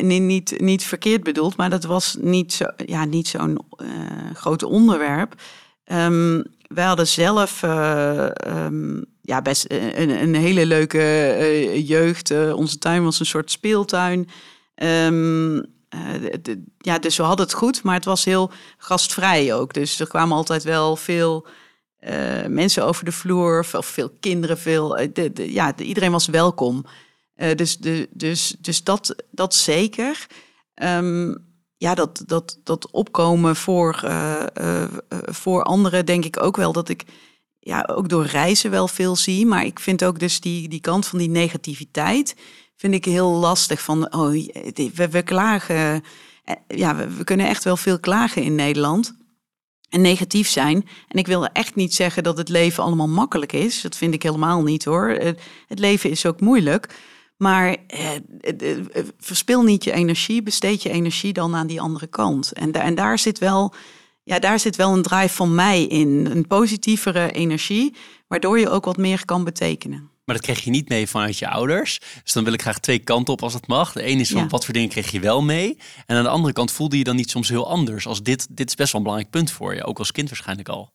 [0.00, 3.88] niet, niet, verkeerd bedoeld, maar dat was niet zo'n ja, niet zo'n uh,
[4.34, 5.34] groot onderwerp.
[5.84, 12.52] Um, wij hadden zelf um, ja, best een, een, hele leuke jeugd.
[12.52, 14.28] Onze tuin was een soort speeltuin.
[14.82, 15.74] Um,
[16.42, 19.74] de, ja, dus we hadden het goed, maar het was heel gastvrij ook.
[19.74, 21.46] Dus er kwamen altijd wel veel
[22.48, 24.88] mensen over de vloer, veel, veel kinderen, veel.
[25.12, 26.84] De, ja, iedereen was welkom.
[27.56, 30.26] dus, de, dus, dus dat, dat zeker.
[30.82, 31.46] Um,
[31.78, 34.84] ja, dat, dat, dat opkomen voor, uh, uh,
[35.24, 37.04] voor anderen, denk ik ook wel dat ik
[37.60, 39.46] ja, ook door reizen wel veel zie.
[39.46, 42.36] Maar ik vind ook dus die, die kant van die negativiteit,
[42.76, 43.82] vind ik heel lastig.
[43.82, 44.30] Van, oh,
[44.94, 46.04] we, we klagen.
[46.68, 49.16] Ja, we, kunnen echt wel veel klagen in Nederland.
[49.88, 50.88] En negatief zijn.
[51.08, 53.80] En ik wil echt niet zeggen dat het leven allemaal makkelijk is.
[53.80, 55.08] Dat vind ik helemaal niet hoor.
[55.66, 56.88] Het leven is ook moeilijk.
[57.36, 62.06] Maar eh, eh, eh, verspil niet je energie, besteed je energie dan aan die andere
[62.06, 62.52] kant.
[62.52, 63.74] En, en daar, zit wel,
[64.22, 66.26] ja, daar zit wel een drive van mij in.
[66.30, 67.94] Een positievere energie,
[68.28, 70.10] waardoor je ook wat meer kan betekenen.
[70.26, 72.00] Maar dat kreeg je niet mee vanuit je ouders.
[72.22, 73.92] Dus dan wil ik graag twee kanten op als het mag.
[73.92, 75.78] De ene is van wat voor dingen kreeg je wel mee.
[76.06, 78.06] En aan de andere kant voelde je dan niet soms heel anders.
[78.06, 79.84] Als dit, dit is best wel een belangrijk punt voor je.
[79.84, 80.92] Ook als kind waarschijnlijk al.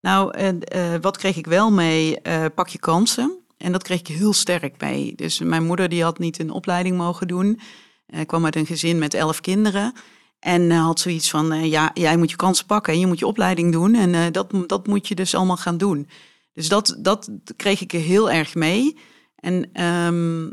[0.00, 2.18] Nou, uh, uh, wat kreeg ik wel mee?
[2.22, 3.38] Uh, pak je kansen.
[3.56, 5.12] En dat kreeg ik heel sterk mee.
[5.16, 7.60] Dus mijn moeder die had niet een opleiding mogen doen.
[8.08, 9.92] Uh, kwam uit een gezin met elf kinderen.
[10.38, 13.72] En had zoiets van, ja, jij moet je kansen pakken en je moet je opleiding
[13.72, 13.94] doen.
[13.94, 16.08] En dat, dat moet je dus allemaal gaan doen.
[16.56, 18.98] Dus dat, dat kreeg ik er heel erg mee.
[19.36, 20.52] En um,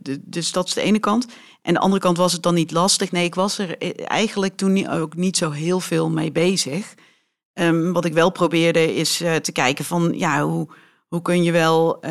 [0.00, 1.26] de, dus dat is de ene kant.
[1.62, 3.12] En de andere kant was het dan niet lastig.
[3.12, 6.94] Nee, ik was er eigenlijk toen ook niet zo heel veel mee bezig.
[7.52, 10.68] Um, wat ik wel probeerde is te kijken van, ja, hoe
[11.08, 12.06] hoe kun je wel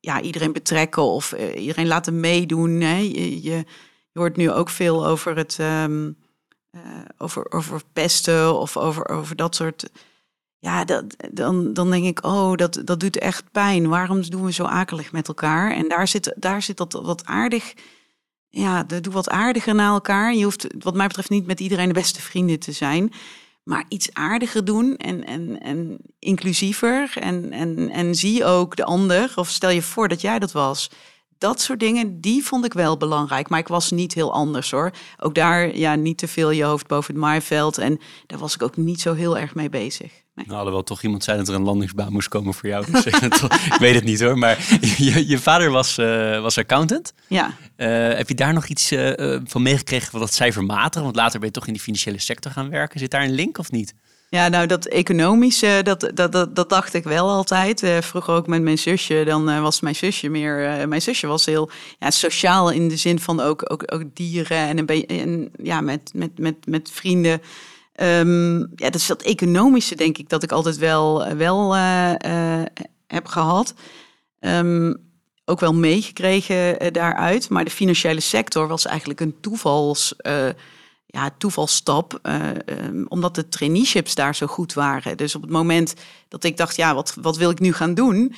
[0.00, 2.80] ja, iedereen betrekken of iedereen laten meedoen?
[2.80, 3.64] Je, je,
[4.12, 6.82] hoort nu ook veel over het uh,
[7.18, 9.90] over, over pesten of over, over dat soort.
[10.62, 13.88] Ja, dat, dan, dan denk ik, oh, dat, dat doet echt pijn.
[13.88, 15.72] Waarom doen we zo akelig met elkaar?
[15.72, 17.74] En daar zit, daar zit dat wat aardig.
[18.48, 20.34] Ja, doe wat aardiger naar elkaar.
[20.34, 23.12] Je hoeft, wat mij betreft, niet met iedereen de beste vrienden te zijn
[23.70, 27.10] maar iets aardiger doen en, en, en inclusiever.
[27.14, 30.90] En, en, en zie ook de ander, of stel je voor dat jij dat was.
[31.38, 33.48] Dat soort dingen, die vond ik wel belangrijk.
[33.48, 34.90] Maar ik was niet heel anders hoor.
[35.18, 37.78] Ook daar, ja, niet te veel je hoofd boven het maaiveld.
[37.78, 40.12] En daar was ik ook niet zo heel erg mee bezig.
[40.46, 42.84] Nou, alhoewel toch iemand zei dat er een landingsbaan moest komen voor jou.
[42.90, 43.04] Dus,
[43.74, 44.38] ik weet het niet hoor.
[44.38, 44.58] Maar
[44.96, 47.12] je, je vader was, uh, was accountant.
[47.26, 47.54] Ja.
[47.76, 51.02] Uh, heb je daar nog iets uh, van meegekregen van dat cijfermatig?
[51.02, 53.00] Want later ben je toch in die financiële sector gaan werken.
[53.00, 53.94] Zit daar een link of niet?
[54.30, 57.82] Ja, nou dat economische, dat, dat, dat, dat dacht ik wel altijd.
[57.82, 60.80] Uh, vroeger ook met mijn zusje, dan uh, was mijn zusje meer...
[60.80, 64.56] Uh, mijn zusje was heel ja, sociaal in de zin van ook, ook, ook dieren
[64.56, 67.40] en, een en ja, met, met, met, met vrienden.
[68.02, 71.74] Um, ja, dus dat economische denk ik dat ik altijd wel, wel
[73.06, 73.74] heb gehad.
[74.40, 75.08] Um,
[75.44, 77.48] ook wel meegekregen daaruit.
[77.48, 80.14] Maar de financiële sector was eigenlijk een toevals
[81.06, 85.16] ja, toevalstap, um, omdat de traineeships daar zo goed waren.
[85.16, 85.94] Dus op het moment
[86.28, 88.34] dat ik dacht, ja, wat, wat wil ik nu gaan doen?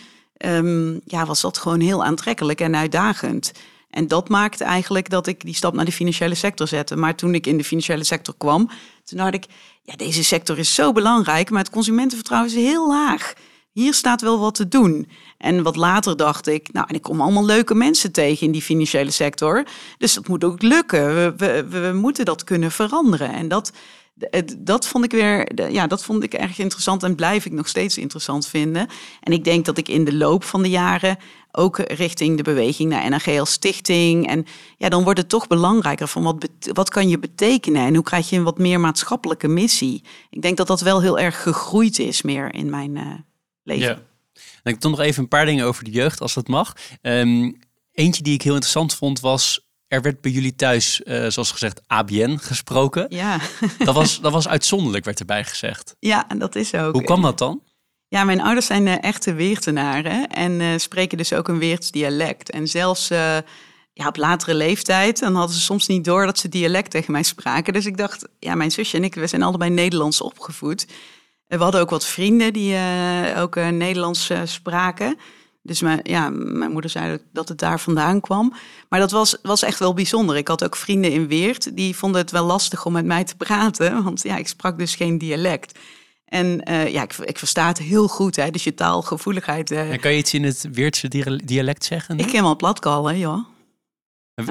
[1.05, 3.53] Ja, was dat gewoon heel aantrekkelijk en uitdagend.
[3.91, 6.97] En dat maakte eigenlijk dat ik die stap naar de financiële sector zette.
[6.97, 8.71] Maar toen ik in de financiële sector kwam,
[9.05, 9.47] toen dacht ik,
[9.83, 13.35] ja, deze sector is zo belangrijk, maar het consumentenvertrouwen is heel laag
[13.73, 15.09] hier staat wel wat te doen.
[15.39, 18.63] En wat later dacht ik, nou, en ik kom allemaal leuke mensen tegen in die
[18.63, 19.65] financiële sector.
[19.99, 21.15] Dus dat moet ook lukken.
[21.15, 23.33] We, we, we moeten dat kunnen veranderen.
[23.33, 23.73] En dat,
[24.59, 27.99] dat vond ik weer, ja, dat vond ik erg interessant en blijf ik nog steeds
[27.99, 28.89] interessant vinden.
[29.21, 31.19] En ik denk dat ik in de loop van de jaren
[31.53, 34.27] ook richting de beweging naar NAG als stichting.
[34.27, 34.47] En
[34.77, 38.31] ja, dan wordt het toch belangrijker van wat, wat kan je betekenen en hoe krijg
[38.31, 40.05] je een wat meer maatschappelijke missie.
[40.31, 43.15] Ik denk dat dat wel heel erg gegroeid is meer in mijn uh,
[43.63, 43.87] leven.
[43.87, 44.01] Ja.
[44.63, 46.77] En ik toch nog even een paar dingen over de jeugd, als dat mag.
[47.03, 47.59] Um,
[47.93, 51.81] eentje die ik heel interessant vond was er werd bij jullie thuis, uh, zoals gezegd,
[51.87, 53.07] ABN gesproken.
[53.09, 53.41] Ja.
[53.79, 55.97] dat, was, dat was uitzonderlijk, werd erbij gezegd.
[55.99, 56.93] Ja, en dat is ook.
[56.93, 57.63] Hoe kwam dat dan?
[58.13, 62.51] Ja, mijn ouders zijn uh, echte Weertenaren en uh, spreken dus ook een Weerts dialect.
[62.51, 63.09] En zelfs
[63.93, 67.23] ja, op latere leeftijd, dan hadden ze soms niet door dat ze dialect tegen mij
[67.23, 67.73] spraken.
[67.73, 70.87] Dus ik dacht, ja, mijn zusje en ik, we zijn allebei Nederlands opgevoed.
[71.47, 72.77] We hadden ook wat vrienden die
[73.37, 75.17] ook Nederlands spraken.
[75.63, 78.55] Dus mijn, ja, mijn moeder zei dat het daar vandaan kwam.
[78.89, 80.37] Maar dat was, was echt wel bijzonder.
[80.37, 83.37] Ik had ook vrienden in Weert, die vonden het wel lastig om met mij te
[83.37, 84.03] praten.
[84.03, 85.79] Want ja, ik sprak dus geen dialect.
[86.33, 89.71] En uh, ja, ik, ik, versta het heel goed, hè, dus je taalgevoeligheid.
[89.71, 91.09] Uh, en kan je iets in het Weertse
[91.45, 92.19] dialect zeggen?
[92.19, 93.47] Ik ken wel platkallen, ja.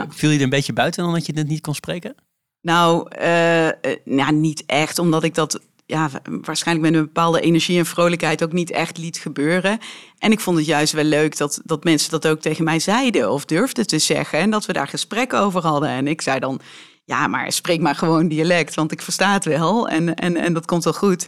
[0.09, 2.15] Viel je er een beetje buiten dan dat je het niet kon spreken?
[2.61, 3.69] Nou, uh,
[4.05, 6.09] nou, niet echt, omdat ik dat ja,
[6.41, 9.79] waarschijnlijk met een bepaalde energie en vrolijkheid ook niet echt liet gebeuren.
[10.17, 13.31] En ik vond het juist wel leuk dat, dat mensen dat ook tegen mij zeiden
[13.31, 14.39] of durfden te zeggen.
[14.39, 15.89] En dat we daar gesprekken over hadden.
[15.89, 16.61] En ik zei dan,
[17.05, 20.65] ja, maar spreek maar gewoon dialect, want ik versta het wel en, en, en dat
[20.65, 21.27] komt wel goed.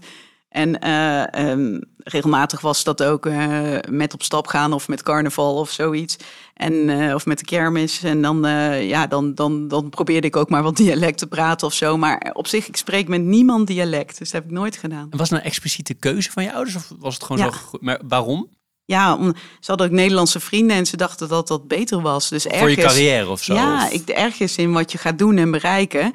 [0.54, 5.56] En uh, um, regelmatig was dat ook uh, met op stap gaan of met carnaval
[5.56, 6.16] of zoiets.
[6.54, 8.04] En, uh, of met de kermis.
[8.04, 8.42] En dan,
[8.82, 11.98] ja, dan, dan, dan probeerde ik ook maar wat dialect te praten of zo.
[11.98, 14.18] Maar op zich, ik spreek met niemand dialect.
[14.18, 15.08] Dus dat heb ik nooit gedaan.
[15.10, 16.76] En was het een expliciete keuze van je ouders?
[16.76, 17.52] Of was het gewoon ja.
[17.52, 18.50] zo Maar waarom?
[18.86, 22.30] Ja, om, ze hadden ook Nederlandse vrienden en ze dachten dat dat beter was.
[22.30, 23.54] Dus Voor je carrière of zo?
[23.54, 26.14] Ja, ik, ergens in wat je gaat doen en bereiken.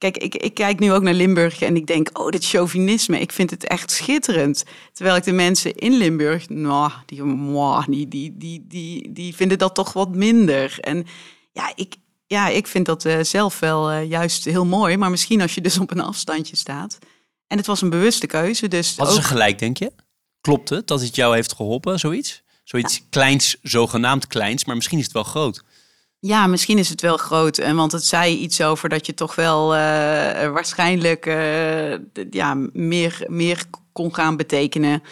[0.00, 3.32] Kijk, ik, ik kijk nu ook naar Limburg en ik denk, oh, dit chauvinisme, ik
[3.32, 4.64] vind het echt schitterend.
[4.92, 7.22] Terwijl ik de mensen in Limburg, nou, die,
[7.88, 10.78] die, die, die, die, die vinden dat toch wat minder.
[10.80, 11.06] En
[11.52, 11.94] ja, ik,
[12.26, 15.60] ja, ik vind dat uh, zelf wel uh, juist heel mooi, maar misschien als je
[15.60, 16.98] dus op een afstandje staat.
[17.46, 18.68] En het was een bewuste keuze.
[18.68, 19.92] Dus Wat is er gelijk, denk je?
[20.40, 22.42] Klopt het dat het jou heeft geholpen, zoiets?
[22.64, 23.02] Zoiets ja.
[23.10, 25.62] kleins, zogenaamd kleins, maar misschien is het wel groot.
[26.20, 27.72] Ja, misschien is het wel groot.
[27.74, 29.80] Want het zei iets over dat je toch wel uh,
[30.52, 31.92] waarschijnlijk uh,
[32.30, 33.62] ja, meer, meer
[33.92, 35.02] kon gaan betekenen.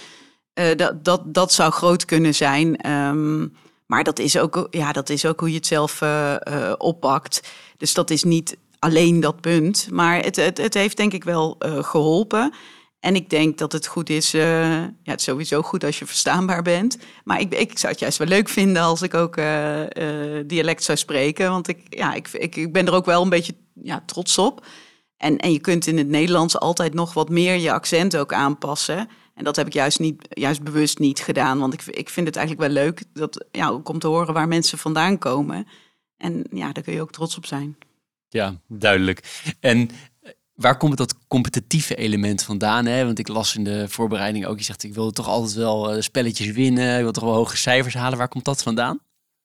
[0.54, 2.90] Uh, dat, dat, dat zou groot kunnen zijn.
[2.90, 3.52] Um,
[3.86, 6.02] maar dat is, ook, ja, dat is ook hoe je het zelf
[6.78, 7.48] oppakt.
[7.76, 9.88] Dus dat is niet alleen dat punt.
[9.90, 12.54] Maar het, het, het heeft denk ik wel geholpen.
[13.00, 14.42] En ik denk dat het goed is, uh,
[14.82, 16.98] ja, het is sowieso goed als je verstaanbaar bent.
[17.24, 20.82] Maar ik, ik zou het juist wel leuk vinden als ik ook uh, uh, dialect
[20.82, 21.50] zou spreken.
[21.50, 24.66] Want ik, ja, ik, ik, ik ben er ook wel een beetje ja, trots op.
[25.16, 29.08] En, en je kunt in het Nederlands altijd nog wat meer je accent ook aanpassen.
[29.34, 31.58] En dat heb ik juist, niet, juist bewust niet gedaan.
[31.58, 34.48] Want ik, ik vind het eigenlijk wel leuk dat, ja, ook om te horen waar
[34.48, 35.66] mensen vandaan komen.
[36.16, 37.76] En ja, daar kun je ook trots op zijn.
[38.28, 39.42] Ja, duidelijk.
[39.60, 39.90] En
[40.58, 42.86] waar komt dat competitieve element vandaan?
[42.86, 43.04] Hè?
[43.04, 46.02] Want ik las in de voorbereiding ook, je zegt ik wil toch altijd wel uh,
[46.02, 48.18] spelletjes winnen, ik wil toch wel hoge cijfers halen.
[48.18, 49.00] Waar komt dat vandaan?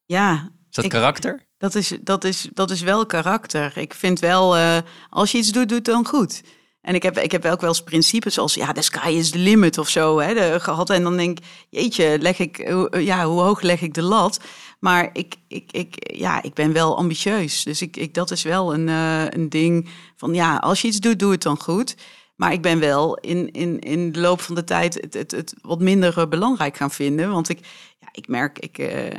[0.05, 0.49] Ja.
[0.69, 1.45] Is dat karakter?
[1.57, 3.77] Dat is, dat, is, dat is wel karakter.
[3.77, 4.77] Ik vind wel, uh,
[5.09, 6.41] als je iets doet, doe het dan goed.
[6.81, 9.37] En ik heb, ik heb ook wel eens principes als, ja, the sky is the
[9.37, 10.89] limit of zo hè, de, gehad.
[10.89, 14.39] En dan denk ik, jeetje, leg ik, ja, hoe hoog leg ik de lat?
[14.83, 17.63] Maar ik, ik, ik, ja, ik ben wel ambitieus.
[17.63, 20.99] Dus ik, ik, dat is wel een, uh, een ding van, ja, als je iets
[20.99, 21.95] doet, doe het dan goed.
[22.35, 25.53] Maar ik ben wel in, in, in de loop van de tijd het, het, het
[25.61, 27.31] wat minder eh, belangrijk gaan vinden.
[27.31, 27.59] Want ik,
[27.99, 29.09] ja, ik merk, ik, uh,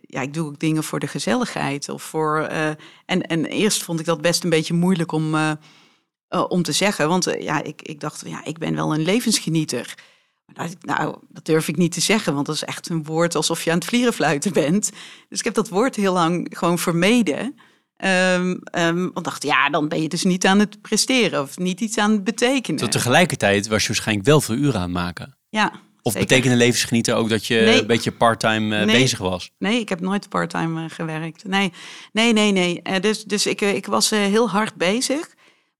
[0.00, 1.88] ja, ik doe ook dingen voor de gezelligheid.
[1.88, 2.40] Of voor,
[3.06, 5.34] en, en eerst vond ik dat best een beetje moeilijk om,
[6.48, 7.08] om te zeggen.
[7.08, 9.94] Want ja, ik, ik dacht, ja, ik ben wel een levensgenieter.
[10.80, 13.70] Nou, dat durf ik niet te zeggen, want dat is echt een woord alsof je
[13.70, 14.90] aan het vlierenfluiten bent.
[15.28, 17.54] Dus ik heb dat woord heel lang gewoon vermeden.
[18.04, 21.80] Um, um, want dacht, ja, dan ben je dus niet aan het presteren of niet
[21.80, 22.80] iets aan het betekenen.
[22.80, 25.36] Tot tegelijkertijd was je waarschijnlijk wel veel uren aan het maken.
[25.48, 25.72] Ja.
[26.02, 29.50] Of betekende levensgenieter ook dat je een beetje parttime uh, bezig was?
[29.58, 31.44] Nee, ik heb nooit parttime uh, gewerkt.
[31.44, 31.72] Nee,
[32.12, 32.80] nee, nee, nee.
[32.90, 35.28] Uh, dus dus ik, ik was heel hard bezig.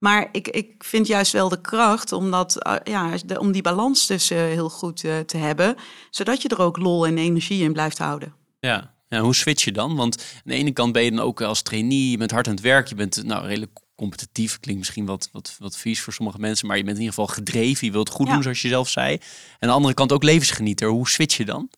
[0.01, 4.29] Maar ik, ik vind juist wel de kracht om, dat, ja, om die balans dus
[4.29, 4.97] heel goed
[5.27, 5.77] te hebben.
[6.11, 8.35] Zodat je er ook lol en energie in blijft houden.
[8.61, 9.97] Ja, ja, hoe switch je dan?
[9.97, 12.55] Want aan de ene kant ben je dan ook als trainee, je bent hard aan
[12.55, 14.61] het werk, je bent nou redelijk competitief.
[14.61, 17.35] Klinkt misschien wat, wat, wat vies voor sommige mensen, maar je bent in ieder geval
[17.35, 17.87] gedreven.
[17.87, 19.13] Je wilt goed doen, zoals je zelf zei.
[19.15, 19.21] En
[19.59, 20.89] aan de andere kant ook levensgenieter.
[20.89, 21.71] Hoe switch je dan?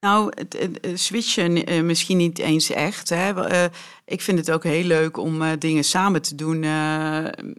[0.00, 3.08] Nou, het, switchen uh, misschien niet eens echt.
[3.08, 3.50] Hè.
[3.50, 3.64] Uh,
[4.04, 6.62] ik vind het ook heel leuk om uh, dingen samen te doen.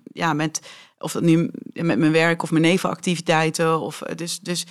[0.03, 0.61] ja, met,
[0.97, 3.79] of nu met mijn werk of mijn nevenactiviteiten.
[3.79, 4.65] Of, dus, dus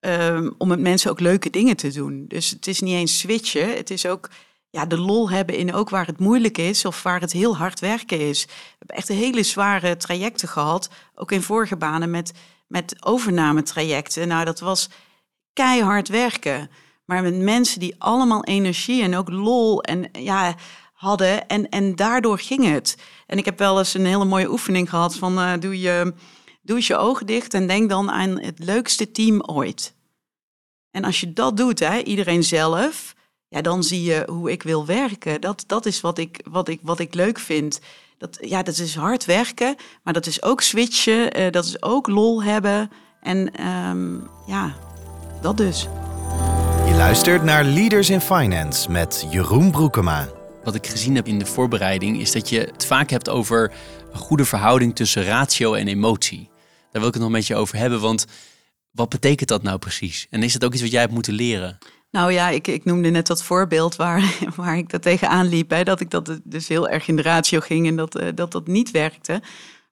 [0.00, 2.24] um, om met mensen ook leuke dingen te doen.
[2.28, 3.76] Dus het is niet eens switchen.
[3.76, 4.30] Het is ook
[4.70, 7.80] ja, de lol hebben in ook waar het moeilijk is of waar het heel hard
[7.80, 8.44] werken is.
[8.44, 10.90] We hebben echt hele zware trajecten gehad.
[11.14, 12.32] Ook in vorige banen met,
[12.66, 14.28] met overnametrajecten.
[14.28, 14.88] Nou, dat was
[15.52, 16.70] keihard werken.
[17.08, 20.54] Maar met mensen die allemaal energie en ook lol en ja,
[20.92, 21.48] hadden.
[21.48, 22.96] En, en daardoor ging het.
[23.26, 26.14] En ik heb wel eens een hele mooie oefening gehad van uh, doe je
[26.68, 29.94] Doe je ogen dicht en denk dan aan het leukste team ooit.
[30.90, 33.14] En als je dat doet, hè, iedereen zelf,
[33.48, 35.40] ja, dan zie je hoe ik wil werken.
[35.40, 37.80] Dat, dat is wat ik, wat, ik, wat ik leuk vind.
[38.18, 42.06] Dat, ja, dat is hard werken, maar dat is ook switchen, uh, dat is ook
[42.06, 42.90] lol hebben.
[43.20, 44.76] En um, ja,
[45.40, 45.88] dat dus.
[46.98, 50.28] Luistert naar Leaders in Finance met Jeroen Broekema.
[50.64, 53.72] Wat ik gezien heb in de voorbereiding is dat je het vaak hebt over
[54.12, 56.48] een goede verhouding tussen ratio en emotie.
[56.90, 58.26] Daar wil ik het nog met je over hebben, want
[58.90, 60.26] wat betekent dat nou precies?
[60.30, 61.78] En is het ook iets wat jij hebt moeten leren?
[62.10, 65.70] Nou ja, ik, ik noemde net dat voorbeeld waar, waar ik dat tegenaan liep.
[65.70, 68.52] Hè, dat ik dat dus heel erg in de ratio ging en dat uh, dat,
[68.52, 69.42] dat niet werkte.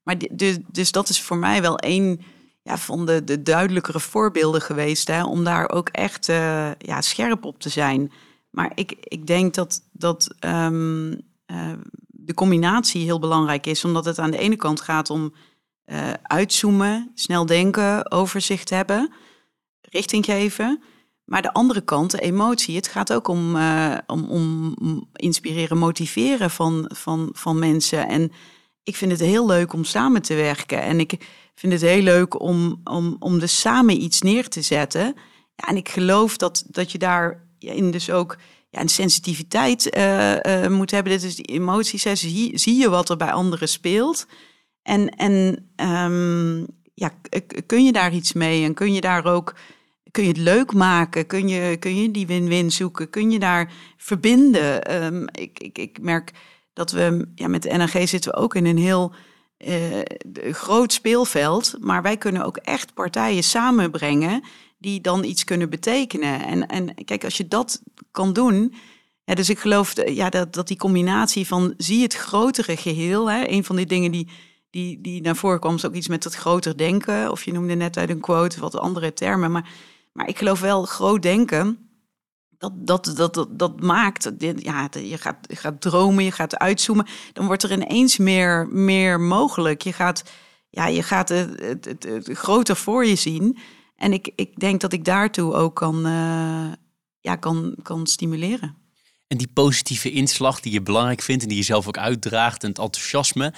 [0.03, 2.21] Maar dus, dus dat is voor mij wel een
[2.67, 5.09] ja, van de, de duidelijkere voorbeelden geweest.
[5.09, 8.13] Hè, om daar ook echt uh, ja, scherp op te zijn.
[8.51, 11.73] Maar ik, ik denk dat, dat um, uh,
[12.07, 13.85] de combinatie heel belangrijk is.
[13.85, 15.35] Omdat het aan de ene kant gaat om
[15.87, 19.13] uh, uitzoomen, snel denken, overzicht hebben,
[19.81, 20.83] richting geven.
[21.25, 23.57] Maar de andere kant, de emotie, het gaat ook om,
[24.07, 24.75] om, om
[25.13, 28.09] inspireren, motiveren van, van, van mensen.
[28.09, 28.33] En
[28.83, 30.83] ik vind het heel leuk om samen te werken.
[30.83, 31.19] En ik
[31.61, 35.15] vind het heel leuk om, om, om dus samen iets neer te zetten.
[35.55, 38.37] Ja, en ik geloof dat, dat je daarin dus ook
[38.71, 41.13] ja, een sensitiviteit uh, uh, moet hebben.
[41.13, 42.05] Dit is die emoties.
[42.05, 42.15] Hè.
[42.15, 44.27] Zie, zie je wat er bij anderen speelt.
[44.83, 47.11] En, en um, ja,
[47.67, 49.55] kun je daar iets mee en kun je daar ook
[50.17, 51.27] kun je het leuk maken?
[51.27, 53.11] Kun je, kun je die win-win zoeken?
[53.11, 55.05] Kun je daar verbinden?
[55.05, 56.33] Um, ik, ik, ik merk
[56.73, 59.15] dat we ja, met de NRG zitten we ook in een heel
[59.59, 60.01] uh,
[60.53, 61.75] groot speelveld.
[61.81, 64.43] Maar wij kunnen ook echt partijen samenbrengen
[64.79, 66.45] die dan iets kunnen betekenen.
[66.45, 68.75] En, en kijk, als je dat kan doen.
[69.25, 73.31] Dus ik geloof ja, dat, dat die combinatie van zie het grotere geheel.
[73.31, 74.29] Hè, een van die dingen die
[74.77, 77.31] die, die naar voren kwam, is ook iets met het groter denken.
[77.31, 79.53] Of je noemde net uit een quote wat andere termen.
[79.53, 79.69] Maar,
[80.13, 81.86] maar ik geloof wel, groot denken,
[82.59, 87.07] dat, dat, dat, dat, maakt, ja, je gaat, je gaat dromen, je gaat uitzoomen.
[87.33, 89.83] Dan wordt er ineens meer, meer mogelijk.
[89.83, 90.23] Je gaat,
[90.71, 93.59] ja, je gaat het, het, groter voor je zien.
[93.97, 96.73] En ik, ik denk dat ik daartoe ook kan, uh,
[97.21, 98.77] ja, kan, kan stimuleren.
[99.27, 102.69] En die positieve inslag die je belangrijk vindt en die je zelf ook uitdraagt en
[102.69, 103.53] het enthousiasme,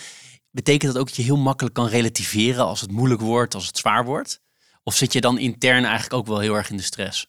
[0.50, 3.78] Betekent dat ook dat je heel makkelijk kan relativeren als het moeilijk wordt, als het
[3.78, 4.40] zwaar wordt?
[4.82, 7.26] Of zit je dan intern eigenlijk ook wel heel erg in de stress?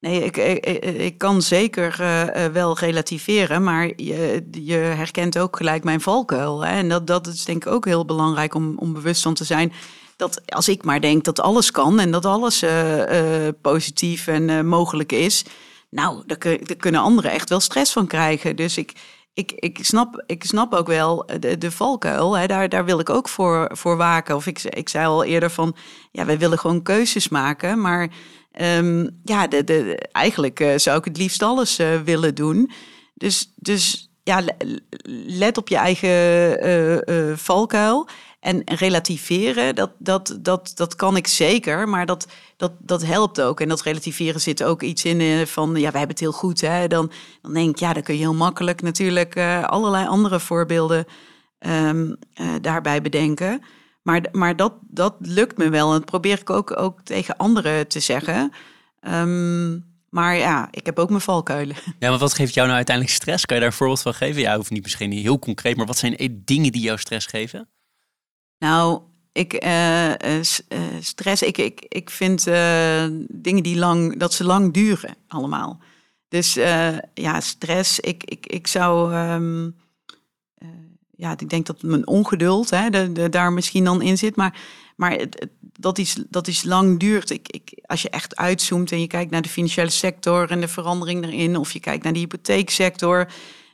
[0.00, 5.84] Nee, ik, ik, ik kan zeker uh, wel relativeren, maar je, je, herkent ook gelijk
[5.84, 6.64] mijn valkuil.
[6.64, 6.70] Hè?
[6.70, 9.72] En dat, dat is denk ik ook heel belangrijk om, om bewust van te zijn.
[10.16, 15.12] Dat als ik maar denk dat alles kan en dat alles uh, positief en mogelijk
[15.12, 15.44] is,
[15.90, 18.56] nou, daar, daar, kunnen anderen echt wel stress van krijgen.
[18.56, 18.92] Dus ik,
[19.34, 22.36] ik, ik, snap, ik snap ook wel de, de valkuil.
[22.36, 24.36] Hè, daar, daar wil ik ook voor, voor waken.
[24.36, 25.76] Of ik, ik zei al eerder van,
[26.12, 27.80] ja, wij willen gewoon keuzes maken.
[27.80, 28.08] Maar
[28.60, 32.70] um, ja, de, eigenlijk uh, zou ik het liefst alles uh, willen doen.
[33.14, 34.42] Dus, dus ja,
[35.26, 36.68] let op je eigen
[37.10, 38.08] uh, valkuil.
[38.40, 43.60] En relativeren, dat, dat, dat, dat kan ik zeker, maar dat, dat, dat helpt ook.
[43.60, 46.60] En dat relativeren zit ook iets in van, ja, wij hebben het heel goed.
[46.60, 46.86] Hè?
[46.86, 47.10] Dan,
[47.42, 51.06] dan denk ik, ja, dan kun je heel makkelijk natuurlijk allerlei andere voorbeelden
[51.66, 51.90] uh,
[52.60, 53.62] daarbij bedenken.
[54.08, 55.92] Maar, maar dat, dat lukt me wel.
[55.92, 58.52] En dat probeer ik ook, ook tegen anderen te zeggen.
[59.00, 61.76] Um, maar ja, ik heb ook mijn valkuilen.
[61.98, 63.46] Ja, maar wat geeft jou nou uiteindelijk stress?
[63.46, 64.40] Kan je daar een voorbeeld van geven?
[64.40, 67.26] Ja, hoeft niet misschien niet heel concreet, maar wat zijn e- dingen die jou stress
[67.26, 67.68] geven?
[68.58, 69.02] Nou,
[69.32, 70.42] ik, uh, uh,
[71.00, 75.80] stress, ik, ik, ik vind uh, dingen die lang, dat ze lang duren allemaal.
[76.28, 76.54] Dus
[77.14, 79.76] ja, stress, ik, ik, ik zou, um,
[81.18, 84.36] ja, ik denk dat mijn ongeduld hè, daar misschien dan in zit.
[84.36, 84.58] Maar,
[84.96, 85.26] maar
[85.60, 87.30] dat, is, dat is lang duurt.
[87.30, 90.68] Ik, ik, als je echt uitzoomt en je kijkt naar de financiële sector en de
[90.68, 93.28] verandering erin, of je kijkt naar de hypotheeksector.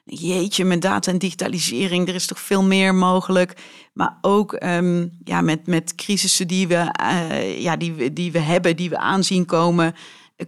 [0.04, 3.56] Jeetje, met data en digitalisering, er is toch veel meer mogelijk.
[3.92, 8.76] Maar ook um, ja, met, met crisissen die we, uh, ja, die, die we hebben,
[8.76, 9.94] die we aanzien komen,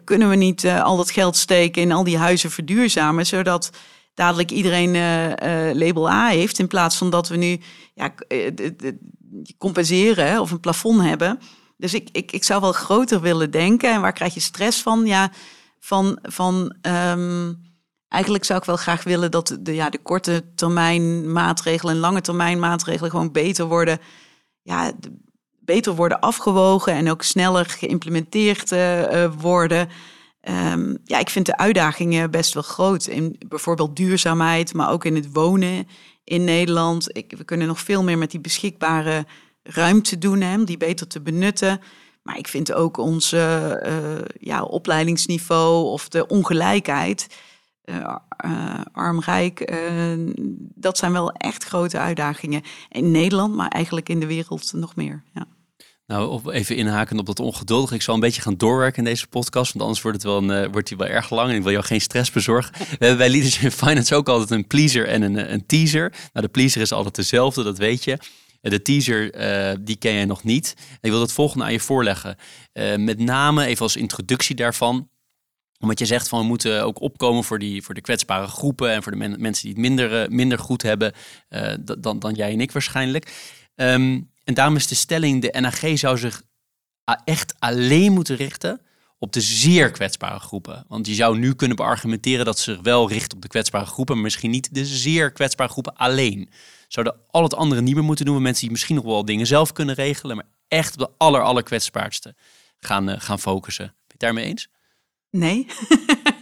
[0.05, 3.71] kunnen we niet uh, al dat geld steken in al die huizen verduurzamen, zodat
[4.17, 7.61] dadelijk iedereen uh, label A heeft, in plaats van dat we nu
[7.95, 8.14] ja,
[9.59, 11.39] compenseren of een plafond hebben.
[11.77, 13.93] Dus ik, ik, ik zou wel groter willen denken.
[13.93, 15.07] En waar krijg je stress van?
[15.07, 15.31] Ja,
[15.81, 17.62] van, van um,
[18.09, 22.21] eigenlijk zou ik wel graag willen dat de, ja, de korte termijn maatregelen en lange
[22.21, 23.99] termijn maatregelen gewoon beter worden.
[24.62, 24.93] Ja,
[25.61, 28.75] beter worden afgewogen en ook sneller geïmplementeerd
[29.41, 29.89] worden.
[30.49, 33.07] Um, ja, ik vind de uitdagingen best wel groot.
[33.07, 35.89] In bijvoorbeeld duurzaamheid, maar ook in het wonen
[36.25, 37.17] in Nederland.
[37.17, 39.27] Ik, we kunnen nog veel meer met die beschikbare
[39.63, 41.81] ruimte doen, hè, om die beter te benutten.
[42.23, 43.73] Maar ik vind ook ons uh,
[44.41, 47.27] ja, opleidingsniveau of de ongelijkheid,
[47.85, 48.17] uh,
[48.93, 49.73] arm-rijk,
[50.75, 52.63] dat zijn wel echt grote uitdagingen.
[52.89, 55.23] In Nederland, maar eigenlijk in de wereld nog meer.
[55.35, 55.47] Ja.
[56.07, 57.93] Nou, even inhaken op dat ongeduldig.
[57.93, 60.73] Ik zal een beetje gaan doorwerken in deze podcast, want anders wordt, het wel een,
[60.73, 62.73] wordt die wel erg lang en ik wil jou geen stress bezorgen.
[62.79, 66.11] We hebben bij Leaders in Finance ook altijd een pleaser en een, een teaser.
[66.33, 68.19] Nou, de pleaser is altijd dezelfde, dat weet je.
[68.61, 69.41] De teaser,
[69.71, 70.75] uh, die ken jij nog niet.
[71.01, 72.37] ik wil het volgende aan je voorleggen.
[72.73, 75.09] Uh, met name even als introductie daarvan
[75.79, 79.03] omdat je zegt van we moeten ook opkomen voor, die, voor de kwetsbare groepen en
[79.03, 81.13] voor de men, mensen die het minder, minder goed hebben
[81.99, 83.33] dan, dan jij en ik waarschijnlijk.
[83.75, 86.43] Um, en daarom is de stelling, de NAG zou zich
[87.25, 88.81] echt alleen moeten richten
[89.19, 90.85] op de zeer kwetsbare groepen.
[90.89, 94.15] Want je zou nu kunnen beargumenteren dat ze zich wel richt op de kwetsbare groepen,
[94.15, 96.51] maar misschien niet de zeer kwetsbare groepen alleen.
[96.89, 99.73] Zouden al het andere niet meer moeten doen, mensen die misschien nog wel dingen zelf
[99.73, 102.35] kunnen regelen, maar echt op de aller, aller kwetsbaarste
[102.79, 103.85] gaan, uh, gaan focussen.
[103.85, 104.69] Ben je het daarmee eens?
[105.31, 105.67] Nee.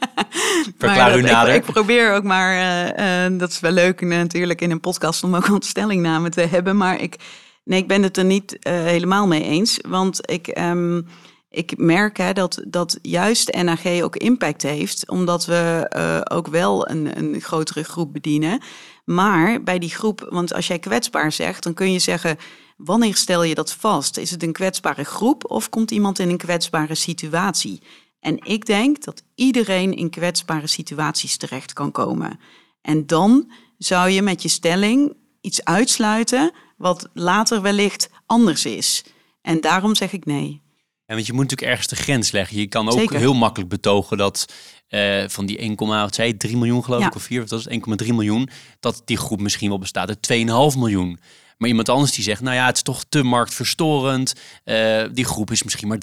[0.79, 1.55] Verklaar u nader.
[1.55, 5.23] Ik, ik, probeer ook maar, uh, uh, dat is wel leuk natuurlijk in een podcast
[5.23, 7.17] om ook een stellingname te hebben, maar ik,
[7.65, 10.59] nee, ik ben het er niet helemaal mee eens, want ik...
[10.59, 11.07] Um,
[11.55, 16.89] ik merk hè, dat, dat juist NAG ook impact heeft, omdat we uh, ook wel
[16.89, 18.63] een, een grotere groep bedienen.
[19.05, 22.37] Maar bij die groep, want als jij kwetsbaar zegt, dan kun je zeggen,
[22.77, 24.17] wanneer stel je dat vast?
[24.17, 27.83] Is het een kwetsbare groep of komt iemand in een kwetsbare situatie?
[28.21, 32.41] En ik denk dat iedereen in kwetsbare situaties terecht kan komen.
[32.81, 39.05] En dan zou je met je stelling iets uitsluiten wat later wellicht anders is.
[39.43, 40.63] En daarom zeg ik nee.
[41.07, 42.57] En want je moet natuurlijk ergens de grens leggen.
[42.57, 43.19] Je kan ook Zeker.
[43.19, 44.53] heel makkelijk betogen dat
[44.89, 47.07] uh, van die 1, wat zei 3 miljoen geloof ja.
[47.07, 48.49] ik, of 4, dat is 1,3 miljoen,
[48.81, 51.19] dat die groep misschien wel bestaat uit 2,5 miljoen.
[51.59, 54.33] Maar iemand anders die zegt, nou ja, het is toch te marktverstorend.
[54.65, 55.99] Uh, die groep is misschien maar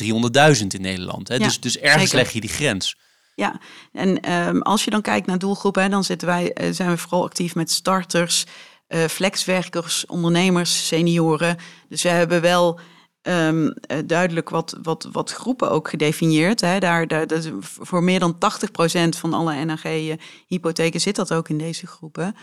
[0.56, 1.28] 300.000 in Nederland.
[1.28, 1.36] Hè?
[1.36, 2.18] Ja, dus, dus ergens zeker.
[2.18, 2.96] leg je die grens.
[3.36, 3.60] Ja,
[3.92, 7.24] en um, als je dan kijkt naar doelgroepen, dan zitten wij, uh, zijn we vooral
[7.24, 8.46] actief met starters,
[9.10, 11.58] flexwerkers, ondernemers, senioren.
[11.90, 12.80] Dus we hebben wel
[13.22, 13.74] um,
[14.06, 16.62] duidelijk wat, wat, wat groepen ook gedefinieerd.
[16.62, 16.80] Hè.
[16.80, 18.38] Daar, daar, dat, voor meer dan 80%
[19.10, 22.36] van alle NAG-hypotheken zit dat ook in deze groepen.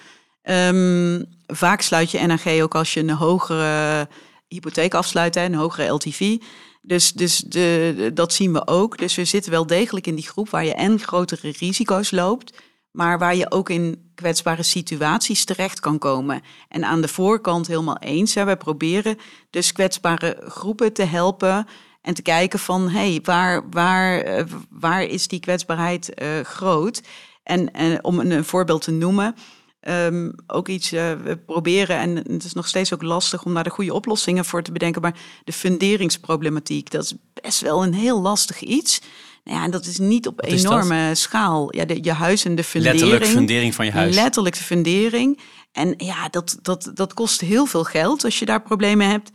[0.42, 4.09] Um, vaak sluit je NAG ook als je een hogere
[4.49, 6.36] hypotheek afsluit, hè, een hogere LTV.
[6.82, 8.99] Dus, dus de, dat zien we ook.
[8.99, 12.53] Dus we zitten wel degelijk in die groep waar je en grotere risico's loopt
[12.99, 16.42] maar waar je ook in kwetsbare situaties terecht kan komen.
[16.68, 18.34] En aan de voorkant helemaal eens.
[18.34, 19.18] Hè, wij proberen
[19.51, 21.66] dus kwetsbare groepen te helpen
[22.03, 27.03] en te kijken van hey, waar, waar, eh, waar is die kwetsbaarheid uh, groot?
[27.42, 29.34] En, en om een, voorbeeld te noemen.
[29.80, 33.64] Um, ook iets, uh, we proberen, en het is nog steeds ook lastig om daar
[33.64, 38.20] de goede oplossingen voor te bedenken, maar de funderingsproblematiek, dat is best wel een heel
[38.20, 39.01] lastig iets.
[39.49, 41.76] Ja, en dat is niet op enorme schaal.
[41.76, 43.01] Ja, de, je huis en de fundering.
[43.01, 44.14] Letterlijk fundering van je huis.
[44.14, 45.40] Letterlijk de fundering.
[45.72, 49.30] En ja, dat, dat, dat kost heel veel geld als je daar problemen hebt.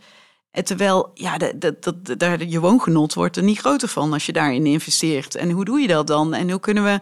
[0.50, 4.26] En terwijl ja, de, de, de, de, je woongenot wordt er niet groter van als
[4.26, 5.34] je daarin investeert.
[5.34, 6.34] En hoe doe je dat dan?
[6.34, 7.00] En hoe kunnen we.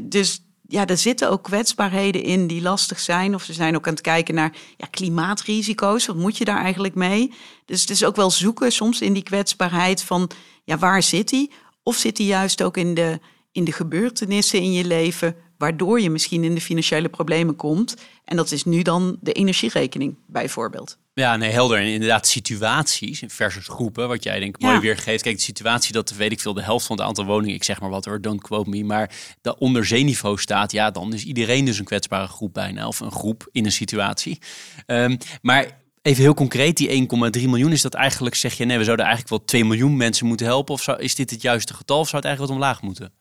[0.00, 3.34] Dus ja, er zitten ook kwetsbaarheden in die lastig zijn.
[3.34, 6.06] Of ze zijn ook aan het kijken naar ja, klimaatrisico's.
[6.06, 7.32] Wat moet je daar eigenlijk mee?
[7.64, 10.30] Dus het is ook wel zoeken soms in die kwetsbaarheid van
[10.64, 11.52] ja, waar zit die?
[11.88, 13.18] Of zit die juist ook in de,
[13.52, 17.96] in de gebeurtenissen in je leven, waardoor je misschien in de financiële problemen komt?
[18.24, 20.98] En dat is nu dan de energierekening bijvoorbeeld.
[21.14, 21.78] Ja, nee, helder.
[21.78, 25.22] En inderdaad, situaties versus groepen, wat jij denk ik mooi weergeeft.
[25.22, 27.80] Kijk, de situatie dat, weet ik veel, de helft van het aantal woningen, ik zeg
[27.80, 29.10] maar wat hoor, don't quote me, maar
[29.40, 33.12] dat onder zeeniveau staat, ja, dan is iedereen dus een kwetsbare groep bijna, of een
[33.12, 34.38] groep in een situatie.
[34.86, 38.84] Um, maar even heel concreet, die 1,3 miljoen, is dat eigenlijk, zeg je, nee, we
[38.84, 42.08] zouden eigenlijk wel 2 miljoen mensen moeten helpen, of is dit het juiste getal, of
[42.08, 43.12] zou het eigenlijk wat omlaag moeten?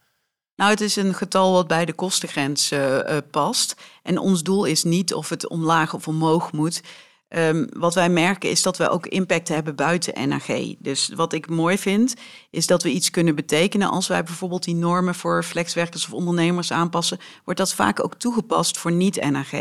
[0.58, 3.76] Nou, het is een getal wat bij de kostengrens uh, uh, past.
[4.04, 6.82] En ons doel is niet of het omlaag of omhoog moet.
[7.30, 10.76] Um, wat wij merken is dat we ook impact hebben buiten NAG.
[10.80, 12.16] Dus wat ik mooi vind,
[12.50, 13.90] is dat we iets kunnen betekenen.
[13.90, 18.78] Als wij bijvoorbeeld die normen voor flexwerkers of ondernemers aanpassen, wordt dat vaak ook toegepast
[18.78, 19.52] voor niet-NAG.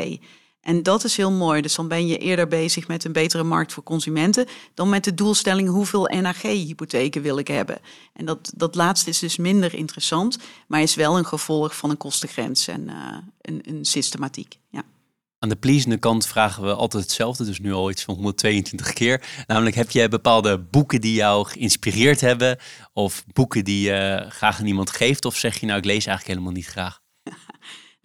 [0.67, 1.61] En dat is heel mooi.
[1.63, 5.15] Dus dan ben je eerder bezig met een betere markt voor consumenten dan met de
[5.15, 7.79] doelstelling hoeveel NAG-hypotheken wil ik hebben.
[8.13, 11.97] En dat, dat laatste is dus minder interessant, maar is wel een gevolg van een
[11.97, 14.59] kostengrens en uh, een, een systematiek.
[14.71, 14.83] Ja.
[15.39, 19.23] Aan de pleasende kant vragen we altijd hetzelfde, dus nu al iets van 122 keer.
[19.47, 22.59] Namelijk, heb je bepaalde boeken die jou geïnspireerd hebben?
[22.93, 25.25] Of boeken die je graag aan iemand geeft?
[25.25, 27.05] Of zeg je nou, ik lees eigenlijk helemaal niet graag?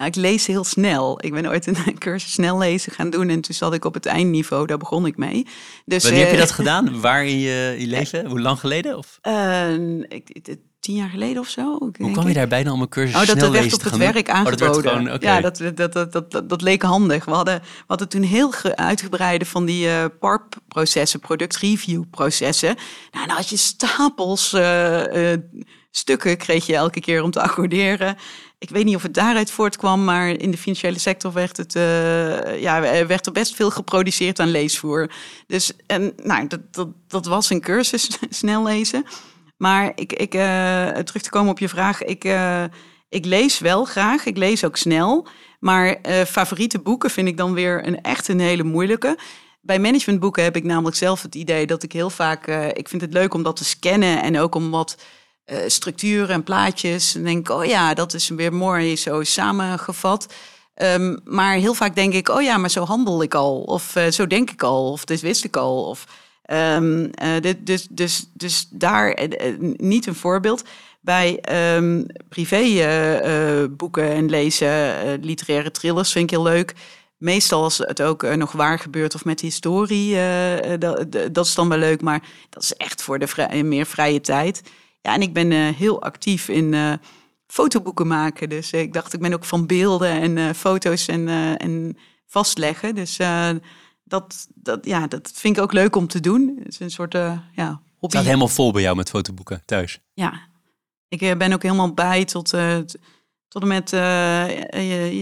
[0.01, 1.25] Nou, ik lees heel snel.
[1.25, 4.05] Ik ben ooit een cursus snel lezen gaan doen en toen zat ik op het
[4.05, 4.67] eindniveau.
[4.67, 5.47] Daar begon ik mee.
[5.85, 6.99] Dus, Wanneer heb je eh, dat gedaan?
[7.01, 8.25] Waar in je, je leven?
[8.25, 8.97] Hoe lang geleden?
[8.97, 9.19] Of?
[9.27, 11.77] Uh, ik, tien jaar geleden of zo.
[11.97, 14.29] Hoe kwam je daarbij dan om een cursus oh, dat snel werd op het werk
[14.29, 14.67] aangeboden.
[14.67, 17.25] Oh, dat gewoon, Ja, dat, dat, dat, dat, dat, leek handig.
[17.25, 22.75] We hadden, we hadden toen heel uitgebreide van die uh, PARP-processen, product-review-processen.
[23.11, 25.33] Nou, dan had je stapels uh,
[25.91, 28.17] stukken, kreeg je elke keer om te accorderen.
[28.61, 31.73] Ik weet niet of het daaruit voortkwam, maar in de financiële sector werd, het,
[32.59, 35.11] ja, werd er best veel geproduceerd aan leesvoer.
[35.47, 39.05] Dus en, nou, dat, dat, dat was een cursus, snel lezen.
[39.61, 42.63] Maar ik, ik, uh, terug te komen op je vraag, ik, uh,
[43.09, 45.27] ik lees wel graag, ik lees ook snel.
[45.59, 45.97] Maar
[46.27, 49.17] favoriete boeken vind ik dan weer een echt een hele moeilijke.
[49.61, 53.13] Bij managementboeken heb ik namelijk zelf het idee dat ik heel vaak, ik vind het
[53.13, 54.97] leuk om dat te scannen en ook om wat
[55.67, 57.15] structuren en plaatjes.
[57.15, 60.33] En denk, oh ja, dat is weer mooi zo samengevat.
[60.75, 63.61] Um, maar heel vaak denk ik, oh ja, maar zo handel ik al.
[63.61, 64.91] Of zo denk ik al.
[64.91, 65.83] Of dit wist ik al.
[65.85, 66.05] Of
[66.53, 70.63] Um, uh, dus, dus, dus daar uh, niet een voorbeeld.
[71.01, 71.39] Bij
[71.75, 76.73] um, privéboeken uh, en lezen, literaire thrillers vind ik heel leuk.
[77.17, 80.17] Meestal als het ook nog waar gebeurt of met historie,
[80.79, 82.01] dat, dat is dan wel leuk.
[82.01, 84.61] Maar dat is echt voor de meer vrije tijd.
[85.01, 86.99] Ja, en ik ben heel actief in
[87.47, 88.49] fotoboeken maken.
[88.49, 91.27] Dus ik dacht, ik ben ook van beelden en foto's en,
[91.57, 91.97] en
[92.27, 92.95] vastleggen.
[92.95, 93.19] Dus
[94.11, 96.59] dat, dat, ja, dat vind ik ook leuk om te doen.
[96.63, 97.81] Het is een soort uh, ja, hobby.
[97.99, 99.99] Het staat helemaal vol bij jou met fotoboeken thuis.
[100.13, 100.47] Ja,
[101.07, 102.77] ik uh, ben ook helemaal bij tot, uh,
[103.47, 103.99] tot en met uh,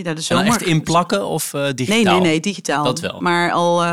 [0.03, 0.45] ja, de zomer.
[0.45, 2.03] En echt inplakken of digitaal?
[2.03, 2.83] Nee, nee, nee, digitaal.
[2.83, 3.19] Dat wel.
[3.19, 3.83] Maar al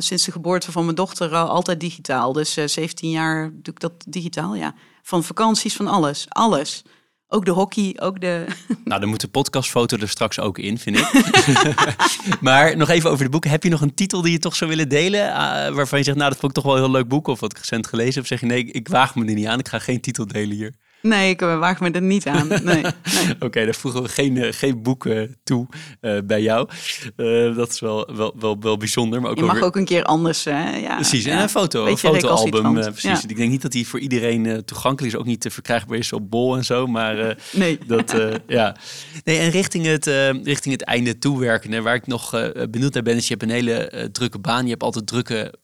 [0.00, 2.32] sinds de geboorte van mijn dochter altijd digitaal.
[2.32, 4.74] Dus 17 jaar doe ik dat digitaal, ja.
[5.06, 6.26] Van vakanties, van alles.
[6.28, 6.82] Alles.
[7.28, 8.46] Ook de hockey, ook de...
[8.84, 11.10] Nou, dan moet de podcastfoto er straks ook in, vind ik.
[12.40, 13.50] maar nog even over de boeken.
[13.50, 15.20] Heb je nog een titel die je toch zou willen delen?
[15.20, 15.34] Uh,
[15.68, 17.26] waarvan je zegt, nou, dat vond ik toch wel een heel leuk boek.
[17.26, 18.26] Of wat ik recent gelezen heb.
[18.26, 19.58] Zeg je, nee, ik waag me er niet aan.
[19.58, 20.74] Ik ga geen titel delen hier.
[21.06, 22.48] Nee, ik eh, waag me er niet aan.
[22.48, 22.84] Nee, nee.
[23.34, 25.66] Oké, okay, dan voegen we geen, uh, geen boeken toe
[26.00, 26.68] uh, bij jou.
[27.16, 29.20] Uh, dat is wel, wel, wel, wel bijzonder.
[29.20, 29.64] Maar ook je mag weer...
[29.64, 30.44] ook een keer anders.
[30.44, 30.76] Hè?
[30.76, 32.74] Ja, precies, en een foto, een fotoalbum.
[32.74, 33.02] precies.
[33.02, 33.28] Ja.
[33.28, 35.20] Ik denk niet dat die voor iedereen toegankelijk is.
[35.20, 36.86] Ook niet te verkrijgbaar is op bol en zo.
[36.86, 37.78] Maar nee.
[37.86, 38.14] dat,
[38.46, 38.76] ja.
[39.24, 40.06] Nee, en richting het,
[40.42, 41.82] richting het einde toewerken.
[41.82, 42.30] Waar ik nog
[42.70, 44.64] benieuwd naar ben, is je hebt een hele drukke baan.
[44.64, 45.54] Je hebt altijd drukke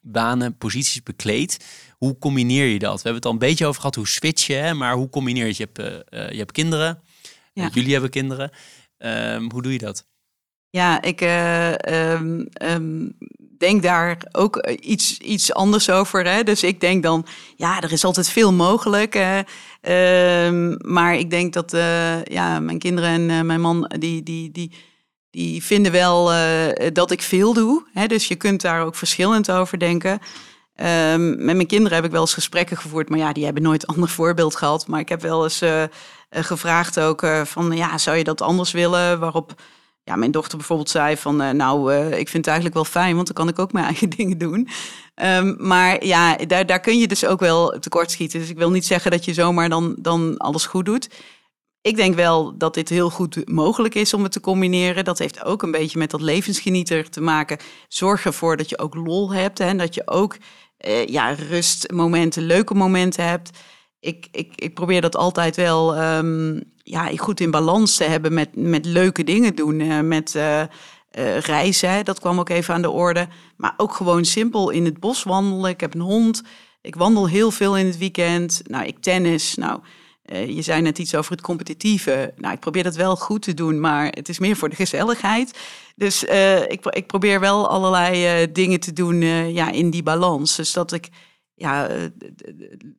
[0.00, 1.58] banen, posities bekleed.
[1.98, 2.94] Hoe combineer je dat?
[2.94, 4.74] We hebben het al een beetje over gehad, hoe switch je, hè?
[4.74, 5.54] maar hoe combineer je?
[5.56, 5.78] Je hebt,
[6.14, 7.02] uh, je hebt kinderen,
[7.52, 7.68] ja.
[7.72, 8.50] jullie hebben kinderen.
[8.98, 10.06] Um, hoe doe je dat?
[10.70, 13.16] Ja, ik uh, um, um,
[13.58, 16.26] denk daar ook iets, iets anders over.
[16.26, 16.42] Hè?
[16.42, 17.26] Dus ik denk dan,
[17.56, 19.14] ja, er is altijd veel mogelijk.
[19.14, 19.38] Uh,
[20.78, 21.70] maar ik denk dat
[22.24, 24.72] ja, mijn kinderen en mijn man, die, die, die,
[25.30, 26.24] die vinden wel
[26.92, 27.86] dat ik veel doe.
[27.92, 28.06] Hè?
[28.06, 30.18] Dus je kunt daar ook verschillend over denken.
[30.76, 33.86] Um, met mijn kinderen heb ik wel eens gesprekken gevoerd, maar ja, die hebben nooit
[33.94, 34.86] ander voorbeeld gehad.
[34.86, 35.82] Maar ik heb wel eens uh,
[36.30, 39.18] gevraagd ook uh, van, ja, zou je dat anders willen?
[39.18, 39.62] Waarop
[40.02, 43.36] ja, mijn dochter bijvoorbeeld zei van, nou, ik vind het eigenlijk wel fijn, want dan
[43.36, 44.68] kan ik ook mijn eigen dingen doen.
[45.22, 48.40] Um, maar ja, daar, daar kun je dus ook wel tekortschieten.
[48.40, 51.08] Dus ik wil niet zeggen dat je zomaar dan, dan alles goed doet.
[51.80, 55.04] Ik denk wel dat dit heel goed mogelijk is om het te combineren.
[55.04, 57.58] Dat heeft ook een beetje met dat levensgenieter te maken.
[57.88, 60.36] Zorg ervoor dat je ook lol hebt en dat je ook
[60.88, 63.50] uh, ja, rustmomenten, leuke momenten hebt.
[64.00, 68.56] Ik, ik, ik probeer dat altijd wel um, ja, goed in balans te hebben met,
[68.56, 69.80] met leuke dingen doen.
[69.80, 70.62] Uh, met uh,
[71.38, 73.28] reizen, dat kwam ook even aan de orde.
[73.56, 75.70] Maar ook gewoon simpel in het bos wandelen.
[75.70, 76.42] Ik heb een hond.
[76.82, 78.62] Ik wandel heel veel in het weekend.
[78.64, 79.54] Nou, ik tennis.
[79.54, 79.80] Nou,
[80.24, 82.32] je zei net iets over het competitieve.
[82.36, 85.58] Nou, ik probeer dat wel goed te doen, maar het is meer voor de gezelligheid.
[85.96, 89.20] Dus uh, ik, ik, probeer wel allerlei uh, dingen te doen
[89.52, 90.56] ja, in die balans.
[90.56, 91.08] Dus dat ik
[91.54, 91.88] ja,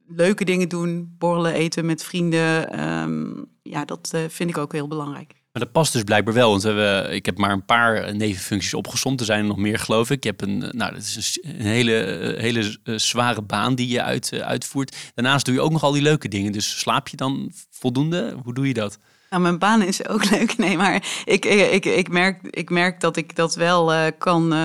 [0.07, 2.79] leuke dingen doen, borrelen, eten met vrienden.
[2.87, 5.44] Um, ja, dat vind ik ook heel belangrijk.
[5.55, 6.49] Maar dat past dus blijkbaar wel.
[6.49, 9.19] Want we, ik heb maar een paar nevenfuncties opgezond.
[9.19, 10.23] Er zijn er nog meer, geloof ik.
[10.23, 14.95] Je hebt een, nou, dat is een, hele, hele zware baan die je uit, uitvoert.
[15.13, 16.51] Daarnaast doe je ook nog al die leuke dingen.
[16.51, 18.35] Dus slaap je dan voldoende?
[18.43, 18.99] Hoe doe je dat?
[19.29, 20.57] Nou, mijn baan is ook leuk.
[20.57, 24.55] Nee, maar ik, ik, ik, merk, ik merk dat ik dat wel kan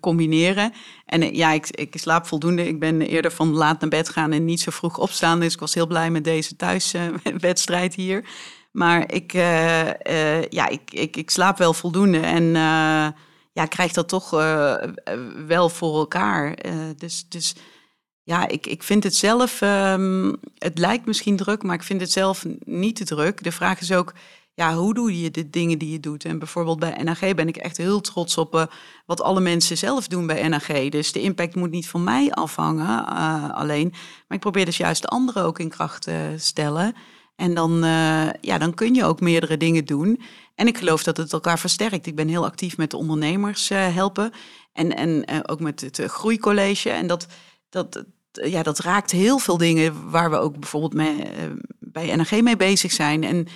[0.00, 0.72] combineren.
[1.06, 2.68] En ja, ik, ik slaap voldoende.
[2.68, 5.40] Ik ben eerder van laat naar bed gaan en niet zo vroeg opstaan.
[5.40, 8.24] Dus ik was heel blij met deze thuiswedstrijd hier.
[8.70, 13.08] Maar ik, uh, uh, ja, ik, ik, ik, slaap wel voldoende en uh,
[13.52, 14.30] ja, krijg dat toch
[15.46, 16.56] wel voor elkaar.
[16.96, 17.54] dus, dus
[18.22, 22.12] ja, ik, ik vind het zelf, um, het lijkt misschien druk, maar ik vind het
[22.12, 23.42] zelf niet te druk.
[23.42, 24.12] De vraag is ook,
[24.54, 26.24] ja, hoe doe je de dingen die je doet?
[26.24, 28.70] En bijvoorbeeld bij NAG ben ik echt heel trots op
[29.06, 30.66] wat alle mensen zelf doen bij NAG.
[30.88, 33.06] Dus de impact moet niet van mij afhangen
[33.54, 33.88] alleen.
[33.90, 36.94] Maar ik probeer dus juist de anderen ook in kracht te stellen.
[37.40, 40.20] En dan, uh, ja, dan kun je ook meerdere dingen doen.
[40.54, 42.06] En ik geloof dat het elkaar versterkt.
[42.06, 44.32] Ik ben heel actief met de ondernemers uh, helpen.
[44.72, 46.90] En, en uh, ook met het groeicollege.
[46.90, 47.26] En dat,
[47.68, 50.94] dat, ja, dat raakt heel veel dingen waar we ook bijvoorbeeld
[51.78, 53.24] bij NRG mee bezig zijn.
[53.24, 53.46] En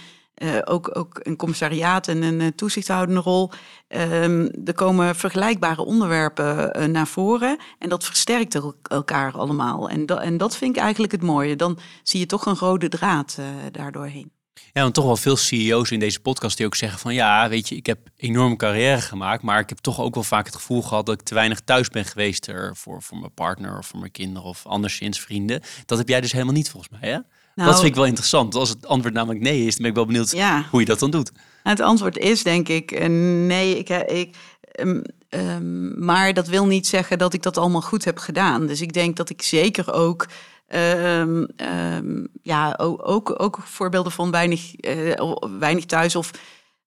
[0.43, 3.51] uh, ook, ook een commissariaat en een uh, toezichthoudende rol.
[3.89, 9.89] Um, er komen vergelijkbare onderwerpen uh, naar voren en dat versterkt elkaar allemaal.
[9.89, 11.57] En, en dat vind ik eigenlijk het mooie.
[11.57, 13.39] Dan zie je toch een rode draad
[13.71, 14.33] daardoorheen.
[14.73, 17.69] Ja, want toch wel veel CEO's in deze podcast die ook zeggen van ja, weet
[17.69, 20.83] je, ik heb enorme carrière gemaakt, maar ik heb toch ook wel vaak het gevoel
[20.83, 24.11] gehad dat ik te weinig thuis ben geweest voor, voor mijn partner of voor mijn
[24.11, 25.63] kinderen of anderszins vrienden.
[25.87, 27.19] Dat heb jij dus helemaal niet volgens mij, hè?
[27.55, 28.55] Nou, dat vind ik wel interessant.
[28.55, 30.67] Als het antwoord namelijk nee is, dan ben ik wel benieuwd ja.
[30.71, 31.33] hoe je dat dan doet.
[31.63, 33.09] Het antwoord is denk ik eh,
[33.47, 33.79] nee.
[33.79, 34.37] Ik, ik,
[34.81, 38.67] um, um, maar dat wil niet zeggen dat ik dat allemaal goed heb gedaan.
[38.67, 40.27] Dus ik denk dat ik zeker ook
[40.69, 46.31] Um, um, ja, ook, ook, ook, voorbeelden van weinig, uh, weinig thuis of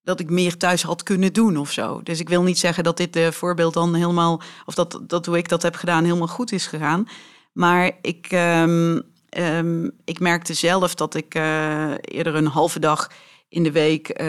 [0.03, 2.01] dat ik meer thuis had kunnen doen of zo.
[2.03, 5.37] Dus ik wil niet zeggen dat dit uh, voorbeeld dan helemaal, of dat, dat hoe
[5.37, 7.07] ik dat heb gedaan helemaal goed is gegaan.
[7.53, 13.11] Maar ik, um, Um, ik merkte zelf dat ik uh, eerder een halve dag
[13.49, 14.27] in de week uh,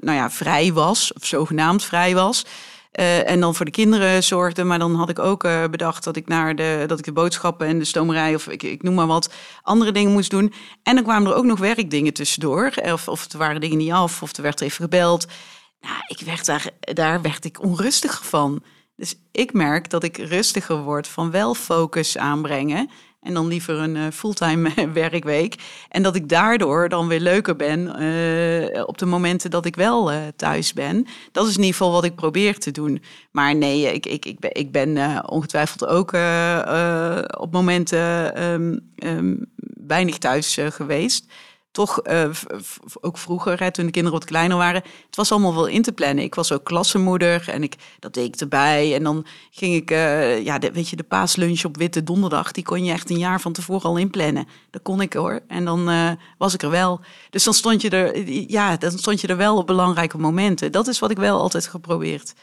[0.00, 2.44] nou ja, vrij was, of zogenaamd vrij was.
[2.92, 4.64] Uh, en dan voor de kinderen zorgde.
[4.64, 7.78] Maar dan had ik ook bedacht dat ik naar de, dat ik de boodschappen en
[7.78, 9.32] de stomerij of ik, ik noem maar wat,
[9.62, 10.52] andere dingen moest doen.
[10.82, 12.72] En dan kwamen er ook nog werkdingen tussendoor.
[12.82, 15.26] Of, of er waren dingen niet af, of er werd even gebeld.
[15.80, 18.62] Nou, ik werd daar, daar werd ik onrustig van.
[18.96, 22.90] Dus ik merk dat ik rustiger word van wel focus aanbrengen.
[23.26, 25.54] En dan liever een uh, fulltime werkweek.
[25.88, 30.12] En dat ik daardoor dan weer leuker ben uh, op de momenten dat ik wel
[30.12, 31.06] uh, thuis ben.
[31.32, 33.02] Dat is in ieder geval wat ik probeer te doen.
[33.30, 36.12] Maar nee, ik, ik, ik ben, ik ben ongetwijfeld ook
[37.38, 39.46] op momenten um, um,
[39.86, 41.24] weinig thuis geweest
[41.76, 42.28] toch uh,
[43.00, 45.92] ook vroeger, hè, toen de kinderen wat kleiner waren, het was allemaal wel in te
[45.92, 46.24] plannen.
[46.24, 48.94] Ik was ook klassenmoeder en ik, dat deed ik erbij.
[48.94, 52.64] En dan ging ik, uh, ja, de, weet je, de paaslunch op Witte Donderdag, die
[52.64, 54.48] kon je echt een jaar van tevoren al inplannen.
[54.70, 55.40] Dat kon ik hoor.
[55.48, 57.00] En dan uh, was ik er wel.
[57.30, 60.72] Dus dan stond je er, ja, dan stond je er wel op belangrijke momenten.
[60.72, 62.34] Dat is wat ik wel altijd geprobeerd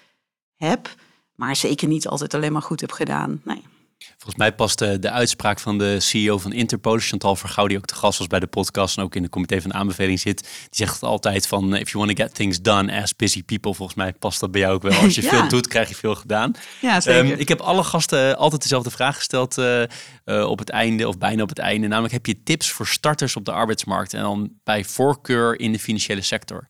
[0.55, 0.95] heb,
[1.35, 3.41] maar zeker niet altijd alleen maar goed heb gedaan.
[3.43, 3.72] Nee.
[4.07, 7.85] Volgens mij past de, de, uitspraak van de CEO van Interpol, Chantal Vergouw, die ook
[7.85, 10.41] te gast was bij de podcast en ook in de comité van aanbeveling zit.
[10.41, 13.97] Die zegt altijd van, if you want to get things done as busy people, volgens
[13.97, 14.99] mij past dat bij jou ook wel.
[14.99, 15.29] Als je ja.
[15.29, 16.51] veel doet, krijg je veel gedaan.
[16.81, 17.31] Ja, zeker.
[17.31, 19.81] Um, ik heb alle gasten altijd dezelfde vraag gesteld uh,
[20.25, 21.87] uh, op het einde, of bijna op het einde.
[21.87, 25.79] Namelijk, heb je tips voor starters op de arbeidsmarkt en dan bij voorkeur in de
[25.79, 26.69] financiële sector?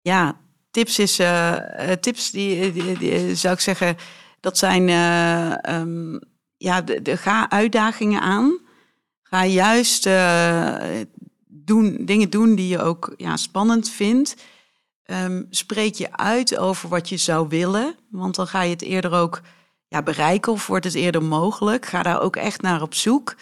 [0.00, 0.36] Ja,
[0.70, 1.56] tips is, uh,
[2.00, 3.96] tips die, die, die, zou ik zeggen,
[4.40, 4.88] dat zijn...
[5.74, 6.32] Um,
[6.64, 8.58] ja, de, ga uitdagingen aan.
[9.22, 10.76] Ga juist uh,
[11.46, 14.36] doen, dingen doen die je ook ja, spannend vindt.
[15.04, 19.12] Ehm, spreek je uit over wat je zou willen, want dan ga je het eerder
[19.12, 19.40] ook
[19.88, 21.86] ja, bereiken of wordt het eerder mogelijk.
[21.86, 23.34] Ga daar ook echt naar op zoek.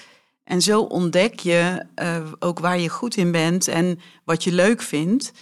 [0.45, 4.83] En zo ontdek je uh, ook waar je goed in bent en wat je leuk
[4.83, 5.33] vindt.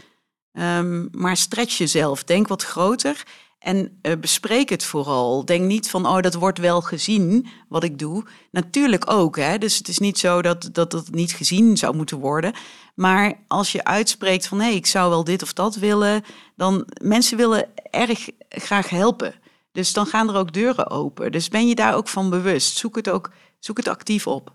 [0.53, 3.23] Um, maar stretch jezelf, denk wat groter
[3.61, 5.45] en uh, bespreek het vooral.
[5.45, 8.25] Denk niet van, oh, dat wordt wel gezien wat ik doe.
[8.51, 9.59] Natuurlijk ook, hè.
[9.59, 12.53] Dus het is niet zo dat, dat dat niet gezien zou moeten worden.
[12.95, 16.25] Maar als je uitspreekt van, hé, hey, ik zou wel dit of dat willen...
[16.57, 19.35] dan mensen willen erg graag helpen.
[19.73, 21.33] Dus dan gaan er ook deuren open.
[21.33, 22.77] Dus ben je daar ook van bewust.
[22.77, 24.47] Zoek het ook zoek het actief op.
[24.47, 24.55] Als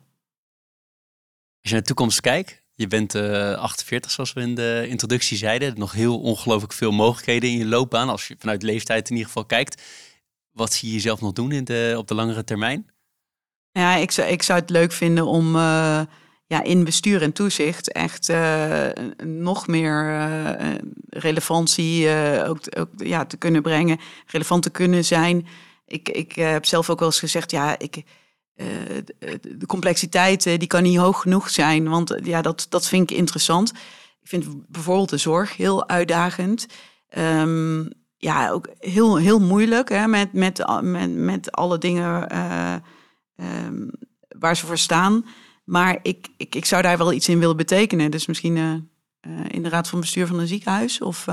[1.62, 5.38] je naar de toekomst kijkt, je bent uh, eh, 48, zoals we in de introductie
[5.38, 5.74] zeiden.
[5.78, 9.46] Nog heel ongelooflijk veel mogelijkheden in je loopbaan, als je vanuit leeftijd in ieder geval
[9.46, 9.82] kijkt.
[10.52, 12.90] Wat zie je jezelf nog doen in de, op de langere termijn?
[13.72, 16.02] Ja, ik zou, ik zou het leuk vinden om uh,
[16.48, 18.88] ja, in bestuur en toezicht echt uh,
[19.24, 20.28] nog meer
[21.10, 22.10] relevantie
[22.46, 25.48] ook, ook, ja, te kunnen brengen, relevant te kunnen zijn.
[25.86, 28.04] Ik, ik heb zelf ook wel eens gezegd, ja, ik,
[28.56, 28.68] uh,
[29.42, 31.90] de complexiteit die kan niet hoog genoeg zijn.
[31.90, 33.70] Want eh, ja, dat, dat vind ik interessant.
[34.22, 36.66] Ik vind bijvoorbeeld de zorg heel uitdagend.
[37.18, 42.76] Um, ja, ook heel, heel moeilijk hè, met, met, met, met alle dingen uh,
[43.66, 43.92] um,
[44.28, 45.26] waar ze voor staan.
[45.64, 48.12] Maar ik, ik, ik zou daar wel iets in willen betekenen.
[48.12, 48.58] Dus misschien
[49.48, 51.02] in de raad van bestuur van een ziekenhuis.
[51.02, 51.26] Of,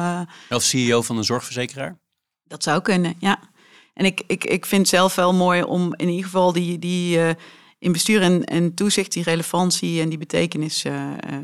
[0.50, 1.98] of CEO van een zorgverzekeraar?
[2.44, 3.51] Dat zou kunnen, ja.
[3.92, 7.30] En ik, ik, ik vind zelf wel mooi om in ieder geval die, die uh,
[7.78, 11.38] in bestuur en, en toezicht, die relevantie en die betekenis, uh, uh,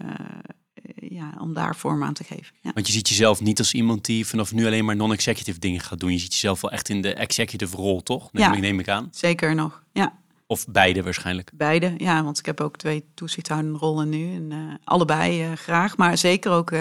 [0.94, 2.55] ja, om daar vorm aan te geven.
[2.61, 2.70] Ja.
[2.74, 6.01] Want je ziet jezelf niet als iemand die vanaf nu alleen maar non-executive dingen gaat
[6.01, 6.12] doen.
[6.12, 8.32] Je ziet jezelf wel echt in de executive rol, toch?
[8.32, 9.09] Neem, ja, ik, neem ik aan.
[9.11, 10.18] Zeker nog, ja.
[10.46, 11.51] Of beide waarschijnlijk?
[11.55, 14.34] Beide, ja, want ik heb ook twee toezichthoudende rollen nu.
[14.34, 16.72] En allebei graag, maar zeker ook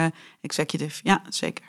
[0.42, 1.66] executive, ja, zeker.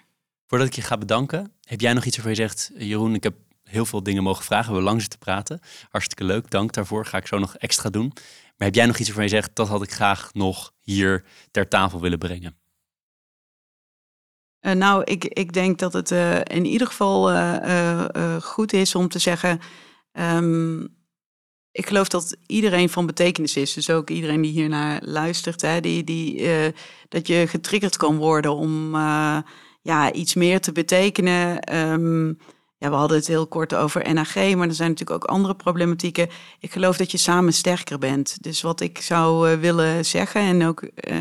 [0.46, 2.70] Voordat ik je ga bedanken, heb jij nog iets waarvan je zegt...
[2.76, 3.34] Jeroen, ik heb
[3.68, 4.74] heel veel dingen mogen vragen.
[4.74, 5.60] We lang zitten praten.
[5.90, 7.06] Hartstikke leuk, dank daarvoor.
[7.06, 8.12] Ga ik zo nog extra doen.
[8.56, 11.68] Maar heb jij nog iets waarvan je zegt, dat had ik graag nog hier ter
[11.68, 12.58] tafel willen brengen?
[14.60, 19.08] Uh, nou, ik, ik denk dat het uh, in ieder geval uh, goed is om
[19.08, 19.60] te zeggen.
[20.12, 20.96] Um,
[21.70, 23.72] ik geloof dat iedereen van betekenis is.
[23.72, 25.60] Dus ook iedereen die hiernaar luistert.
[25.60, 26.48] Hè, die, die,
[27.08, 28.94] dat je getriggerd kan worden om
[29.82, 31.76] ja, iets meer te betekenen.
[31.76, 32.38] Um,
[32.78, 36.28] ja, we hadden het heel kort over NAG, maar er zijn natuurlijk ook andere problematieken.
[36.60, 38.42] Ik geloof dat je samen sterker bent.
[38.42, 41.20] Dus wat ik zou uh, willen zeggen en ook uh,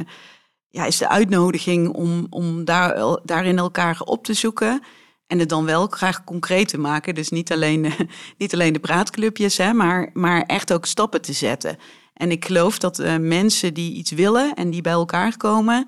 [0.69, 4.83] ja, is de uitnodiging om, om daar, daarin elkaar op te zoeken.
[5.27, 7.15] En het dan wel graag concreet te maken.
[7.15, 7.93] Dus niet alleen,
[8.37, 11.77] niet alleen de praatclubjes, hè, maar, maar echt ook stappen te zetten.
[12.13, 15.87] En ik geloof dat mensen die iets willen en die bij elkaar komen,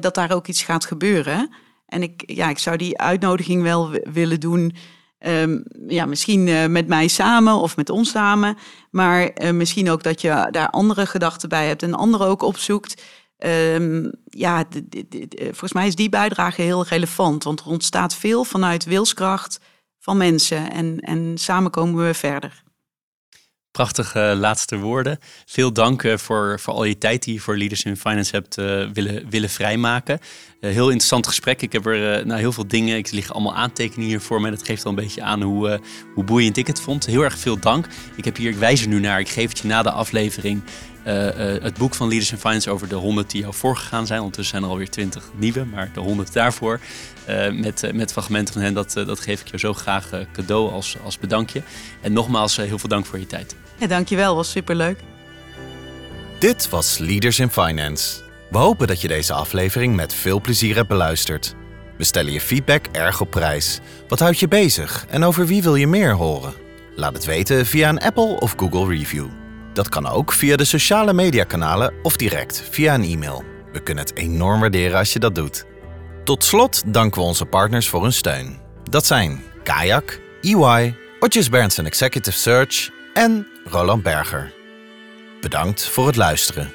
[0.00, 1.50] dat daar ook iets gaat gebeuren.
[1.88, 4.76] En ik, ja, ik zou die uitnodiging wel willen doen.
[5.26, 8.56] Um, ja, misschien uh, met mij samen of met ons samen.
[8.90, 13.02] Maar uh, misschien ook dat je daar andere gedachten bij hebt en anderen ook opzoekt.
[13.38, 14.64] Um, ja,
[15.40, 17.44] volgens mij is die bijdrage heel relevant.
[17.44, 19.60] Want er ontstaat veel vanuit wilskracht
[19.98, 20.70] van mensen.
[20.70, 22.62] En, en samen komen we verder.
[23.78, 25.18] Prachtige laatste woorden.
[25.46, 28.58] Veel dank eh, voor, voor al je tijd die je voor Leaders in Finance hebt
[28.58, 30.18] uh, willen, willen vrijmaken.
[30.60, 31.62] Uh, heel interessant gesprek.
[31.62, 32.96] Ik heb er nou, heel veel dingen.
[32.96, 34.50] Ik lig allemaal aantekeningen hier voor me.
[34.50, 35.80] Dat geeft al een beetje aan hoe,
[36.14, 37.06] hoe boeiend ik het vond.
[37.06, 37.86] Heel erg veel dank.
[38.16, 39.20] Ik heb hier, ik wijs er nu naar.
[39.20, 40.62] Ik geef het je na de aflevering.
[41.62, 44.20] het boek van Leaders in Finance over de 100 die jou voorgegaan zijn.
[44.20, 46.80] Ondertussen zijn er alweer 20 nieuwe, maar de 100 daarvoor.
[47.52, 51.18] met, met fragmenten van hen, dat, dat geef ik jou zo graag cadeau als, als
[51.18, 51.62] bedankje.
[52.00, 53.67] En nogmaals, heel veel dank voor je tijd.
[53.78, 54.98] Ja, dankjewel, was superleuk.
[56.38, 58.20] Dit was Leaders in Finance.
[58.50, 61.54] We hopen dat je deze aflevering met veel plezier hebt beluisterd.
[61.96, 63.80] We stellen je feedback erg op prijs.
[64.08, 66.54] Wat houdt je bezig en over wie wil je meer horen?
[66.96, 69.26] Laat het weten via een Apple of Google review.
[69.72, 73.44] Dat kan ook via de sociale mediakanalen of direct via een e-mail.
[73.72, 75.64] We kunnen het enorm waarderen als je dat doet.
[76.24, 78.58] Tot slot danken we onze partners voor hun steun.
[78.90, 84.52] Dat zijn Kayak, EY, Otjes Berndsen Executive Search en Roland Berger.
[85.40, 86.74] Bedankt voor het luisteren.